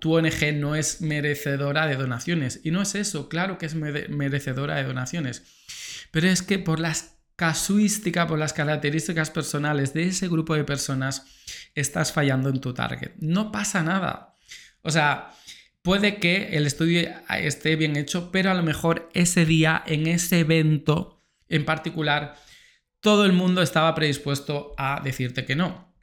tu 0.00 0.14
ONG 0.14 0.54
no 0.54 0.76
es 0.76 1.00
merecedora 1.00 1.88
de 1.88 1.96
donaciones. 1.96 2.60
Y 2.62 2.70
no 2.70 2.82
es 2.82 2.94
eso, 2.94 3.28
claro 3.28 3.58
que 3.58 3.66
es 3.66 3.74
merecedora 3.74 4.76
de 4.76 4.84
donaciones. 4.84 5.42
Pero 6.12 6.28
es 6.28 6.42
que 6.42 6.60
por 6.60 6.78
las 6.78 7.17
casuística, 7.38 8.26
por 8.26 8.38
las 8.38 8.52
características 8.52 9.30
personales 9.30 9.94
de 9.94 10.08
ese 10.08 10.28
grupo 10.28 10.54
de 10.54 10.64
personas, 10.64 11.24
estás 11.74 12.12
fallando 12.12 12.50
en 12.50 12.60
tu 12.60 12.74
target. 12.74 13.12
No 13.20 13.52
pasa 13.52 13.82
nada. 13.82 14.34
O 14.82 14.90
sea, 14.90 15.32
Puede 15.88 16.18
que 16.18 16.56
el 16.56 16.66
estudio 16.66 17.08
esté 17.30 17.74
bien 17.76 17.96
hecho, 17.96 18.30
pero 18.30 18.50
a 18.50 18.54
lo 18.54 18.62
mejor 18.62 19.08
ese 19.14 19.46
día, 19.46 19.82
en 19.86 20.06
ese 20.06 20.40
evento 20.40 21.22
en 21.48 21.64
particular, 21.64 22.36
todo 23.00 23.24
el 23.24 23.32
mundo 23.32 23.62
estaba 23.62 23.94
predispuesto 23.94 24.74
a 24.76 25.00
decirte 25.02 25.46
que 25.46 25.56
no. 25.56 25.94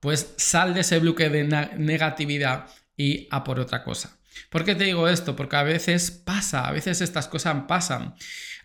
Pues 0.00 0.34
sal 0.36 0.74
de 0.74 0.80
ese 0.80 0.98
bloque 0.98 1.30
de 1.30 1.44
negatividad 1.78 2.66
y 2.98 3.28
a 3.30 3.44
por 3.44 3.60
otra 3.60 3.82
cosa. 3.82 4.18
¿Por 4.50 4.64
qué 4.66 4.74
te 4.74 4.84
digo 4.84 5.08
esto? 5.08 5.34
Porque 5.34 5.56
a 5.56 5.62
veces 5.62 6.10
pasa, 6.10 6.68
a 6.68 6.72
veces 6.72 7.00
estas 7.00 7.28
cosas 7.28 7.64
pasan. 7.66 8.14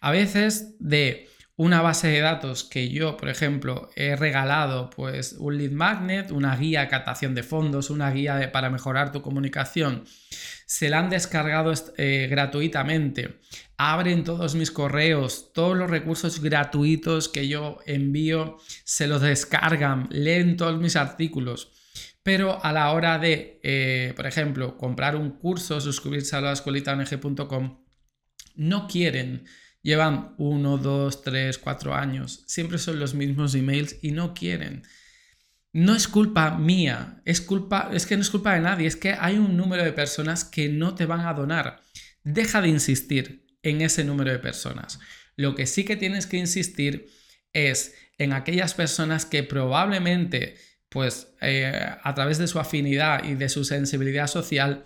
A 0.01 0.11
veces 0.11 0.75
de 0.79 1.29
una 1.55 1.81
base 1.81 2.07
de 2.07 2.19
datos 2.19 2.63
que 2.63 2.89
yo, 2.89 3.15
por 3.15 3.29
ejemplo, 3.29 3.89
he 3.95 4.15
regalado, 4.15 4.89
pues 4.89 5.35
un 5.37 5.57
lead 5.57 5.71
magnet, 5.71 6.31
una 6.31 6.55
guía 6.55 6.81
de 6.81 6.87
captación 6.87 7.35
de 7.35 7.43
fondos, 7.43 7.91
una 7.91 8.09
guía 8.11 8.51
para 8.51 8.71
mejorar 8.71 9.11
tu 9.11 9.21
comunicación, 9.21 10.03
se 10.65 10.89
la 10.89 10.99
han 10.99 11.11
descargado 11.11 11.71
eh, 11.97 12.27
gratuitamente, 12.29 13.39
abren 13.77 14.23
todos 14.23 14.55
mis 14.55 14.71
correos, 14.71 15.51
todos 15.53 15.77
los 15.77 15.91
recursos 15.91 16.41
gratuitos 16.41 17.29
que 17.29 17.47
yo 17.47 17.77
envío, 17.85 18.57
se 18.83 19.05
los 19.05 19.21
descargan, 19.21 20.07
leen 20.09 20.57
todos 20.57 20.79
mis 20.79 20.95
artículos. 20.95 21.71
Pero 22.23 22.63
a 22.63 22.71
la 22.71 22.91
hora 22.91 23.19
de, 23.19 23.59
eh, 23.63 24.13
por 24.15 24.25
ejemplo, 24.25 24.77
comprar 24.77 25.15
un 25.15 25.31
curso, 25.31 25.81
suscribirse 25.81 26.35
a 26.35 26.41
la 26.41 26.53
escuelitaong.com, 26.53 27.83
no 28.55 28.87
quieren 28.87 29.45
Llevan 29.83 30.33
uno, 30.37 30.77
dos, 30.77 31.21
tres, 31.21 31.59
cuatro 31.59 31.93
años. 31.93 32.43
Siempre 32.47 32.79
son 32.79 32.99
los 32.99 33.13
mismos 33.13 33.53
emails 33.53 33.97
y 34.01 34.11
no 34.11 34.33
quieren. 34.33 34.83
No 35.73 35.93
es 35.93 36.07
culpa 36.07 36.57
mía, 36.57 37.21
es 37.25 37.41
culpa, 37.41 37.89
es 37.93 38.05
que 38.05 38.15
no 38.15 38.21
es 38.21 38.29
culpa 38.29 38.53
de 38.53 38.61
nadie, 38.61 38.87
es 38.87 38.95
que 38.95 39.13
hay 39.13 39.37
un 39.37 39.57
número 39.57 39.83
de 39.83 39.91
personas 39.91 40.45
que 40.45 40.69
no 40.69 40.95
te 40.95 41.05
van 41.05 41.21
a 41.21 41.33
donar. 41.33 41.81
Deja 42.23 42.61
de 42.61 42.69
insistir 42.69 43.45
en 43.61 43.81
ese 43.81 44.03
número 44.03 44.31
de 44.31 44.39
personas. 44.39 44.99
Lo 45.35 45.55
que 45.55 45.65
sí 45.65 45.83
que 45.83 45.97
tienes 45.97 46.27
que 46.27 46.37
insistir 46.37 47.09
es 47.53 47.95
en 48.17 48.33
aquellas 48.33 48.73
personas 48.73 49.25
que 49.25 49.43
probablemente, 49.43 50.55
pues 50.89 51.33
eh, 51.41 51.73
a 52.01 52.13
través 52.13 52.37
de 52.37 52.47
su 52.47 52.59
afinidad 52.59 53.23
y 53.25 53.35
de 53.35 53.49
su 53.49 53.65
sensibilidad 53.65 54.27
social, 54.27 54.85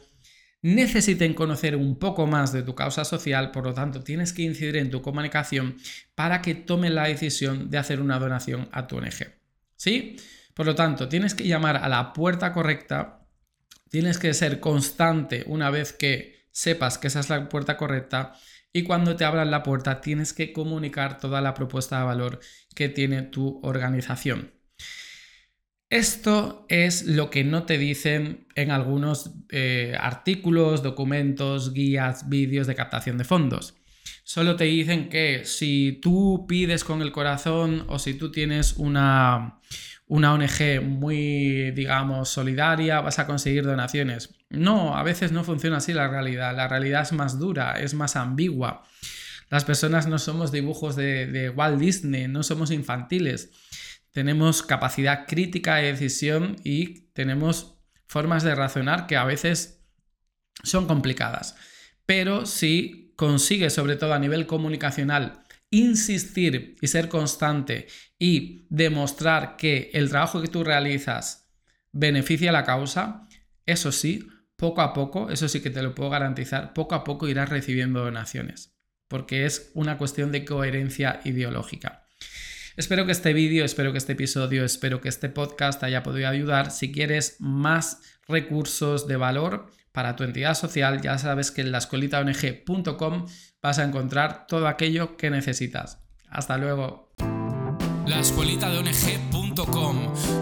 necesiten 0.67 1.33
conocer 1.33 1.77
un 1.77 1.97
poco 1.97 2.27
más 2.27 2.51
de 2.51 2.61
tu 2.61 2.75
causa 2.75 3.05
social, 3.05 3.51
por 3.51 3.63
lo 3.63 3.73
tanto 3.73 4.03
tienes 4.03 4.33
que 4.33 4.41
incidir 4.41 4.75
en 4.75 4.89
tu 4.89 5.01
comunicación 5.01 5.77
para 6.13 6.41
que 6.41 6.55
tomen 6.55 6.93
la 6.93 7.07
decisión 7.07 7.69
de 7.69 7.77
hacer 7.77 8.01
una 8.01 8.19
donación 8.19 8.67
a 8.73 8.85
tu 8.85 8.97
ONG. 8.97 9.33
¿Sí? 9.77 10.17
Por 10.53 10.65
lo 10.65 10.75
tanto, 10.75 11.07
tienes 11.07 11.35
que 11.35 11.47
llamar 11.47 11.77
a 11.77 11.87
la 11.87 12.11
puerta 12.11 12.51
correcta, 12.51 13.25
tienes 13.89 14.17
que 14.17 14.33
ser 14.33 14.59
constante 14.59 15.45
una 15.47 15.69
vez 15.69 15.93
que 15.93 16.47
sepas 16.51 16.97
que 16.97 17.07
esa 17.07 17.21
es 17.21 17.29
la 17.29 17.47
puerta 17.47 17.77
correcta 17.77 18.33
y 18.73 18.83
cuando 18.83 19.15
te 19.15 19.23
abran 19.23 19.51
la 19.51 19.63
puerta 19.63 20.01
tienes 20.01 20.33
que 20.33 20.51
comunicar 20.51 21.17
toda 21.17 21.39
la 21.39 21.53
propuesta 21.53 21.99
de 21.99 22.05
valor 22.05 22.39
que 22.75 22.89
tiene 22.89 23.21
tu 23.21 23.61
organización. 23.63 24.56
Esto 25.89 26.65
es 26.67 27.05
lo 27.05 27.29
que 27.29 27.45
no 27.45 27.63
te 27.63 27.77
dicen 27.77 28.45
en 28.55 28.71
algunos 28.71 29.31
eh, 29.49 29.95
artículos, 29.97 30.83
documentos, 30.83 31.73
guías, 31.73 32.27
vídeos 32.27 32.67
de 32.67 32.75
captación 32.75 33.17
de 33.17 33.23
fondos. 33.23 33.75
Solo 34.25 34.57
te 34.57 34.65
dicen 34.65 35.07
que 35.07 35.45
si 35.45 35.99
tú 36.01 36.45
pides 36.45 36.83
con 36.83 37.01
el 37.01 37.13
corazón 37.13 37.85
o 37.87 37.99
si 37.99 38.15
tú 38.15 38.31
tienes 38.31 38.73
una, 38.73 39.61
una 40.07 40.33
ONG 40.33 40.81
muy, 40.81 41.71
digamos, 41.71 42.27
solidaria, 42.27 42.99
vas 42.99 43.19
a 43.19 43.25
conseguir 43.25 43.63
donaciones. 43.63 44.35
No, 44.49 44.97
a 44.97 45.03
veces 45.03 45.31
no 45.31 45.45
funciona 45.45 45.77
así 45.77 45.93
la 45.93 46.09
realidad. 46.09 46.53
La 46.53 46.67
realidad 46.67 47.03
es 47.03 47.13
más 47.13 47.39
dura, 47.39 47.79
es 47.79 47.93
más 47.93 48.17
ambigua. 48.17 48.83
Las 49.49 49.63
personas 49.63 50.07
no 50.07 50.19
somos 50.19 50.51
dibujos 50.51 50.97
de, 50.97 51.27
de 51.27 51.49
Walt 51.49 51.79
Disney, 51.79 52.27
no 52.27 52.43
somos 52.43 52.71
infantiles 52.71 53.53
tenemos 54.17 54.63
capacidad 54.63 55.27
crítica 55.27 55.75
de 55.75 55.91
decisión 55.91 56.55
y 56.63 57.01
tenemos 57.13 57.77
formas 58.07 58.41
de 58.41 58.55
razonar 58.55 59.05
que 59.05 59.15
a 59.15 59.25
veces 59.25 59.85
son 60.63 60.87
complicadas. 60.87 61.55
Pero 62.07 62.47
si 62.47 63.13
consigues, 63.15 63.73
sobre 63.73 63.95
todo 63.95 64.15
a 64.15 64.19
nivel 64.19 64.47
comunicacional, 64.47 65.43
insistir 65.69 66.77
y 66.81 66.87
ser 66.87 67.09
constante 67.09 67.85
y 68.17 68.65
demostrar 68.71 69.55
que 69.55 69.91
el 69.93 70.09
trabajo 70.09 70.41
que 70.41 70.47
tú 70.47 70.63
realizas 70.63 71.51
beneficia 71.91 72.49
a 72.49 72.53
la 72.53 72.63
causa, 72.63 73.27
eso 73.67 73.91
sí, 73.91 74.27
poco 74.55 74.81
a 74.81 74.93
poco, 74.93 75.29
eso 75.29 75.47
sí 75.47 75.61
que 75.61 75.69
te 75.69 75.83
lo 75.83 75.93
puedo 75.93 76.09
garantizar, 76.09 76.73
poco 76.73 76.95
a 76.95 77.03
poco 77.03 77.27
irás 77.27 77.49
recibiendo 77.49 78.03
donaciones, 78.03 78.73
porque 79.07 79.45
es 79.45 79.69
una 79.75 79.99
cuestión 79.99 80.31
de 80.31 80.43
coherencia 80.43 81.21
ideológica. 81.23 82.07
Espero 82.77 83.07
que 83.07 83.11
este 83.11 83.33
vídeo, 83.33 83.65
espero 83.65 83.91
que 83.91 83.97
este 83.97 84.13
episodio, 84.13 84.63
espero 84.63 85.01
que 85.01 85.09
este 85.09 85.29
podcast 85.29 85.81
haya 85.81 86.03
podido 86.03 86.29
ayudar. 86.29 86.69
Si 86.69 86.91
quieres 86.91 87.37
más 87.39 88.01
recursos 88.27 89.07
de 89.07 89.15
valor 89.15 89.71
para 89.91 90.15
tu 90.15 90.23
entidad 90.23 90.53
social, 90.53 91.01
ya 91.01 91.17
sabes 91.17 91.49
que 91.49 91.61
en 91.61 91.71
la 91.71 91.79
vas 93.63 93.79
a 93.79 93.83
encontrar 93.83 94.45
todo 94.45 94.67
aquello 94.67 95.17
que 95.17 95.31
necesitas. 95.31 96.03
Hasta 96.29 96.59
luego. 96.59 97.15
La 98.05 98.19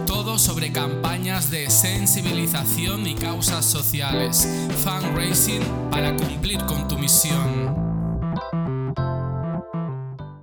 todo 0.06 0.38
sobre 0.38 0.70
campañas 0.72 1.50
de 1.50 1.70
sensibilización 1.70 3.06
y 3.06 3.14
causas 3.14 3.64
sociales. 3.64 4.46
Fundraising 4.84 5.62
para 5.90 6.14
cumplir 6.14 6.58
con 6.66 6.86
tu 6.86 6.98
misión. 6.98 7.95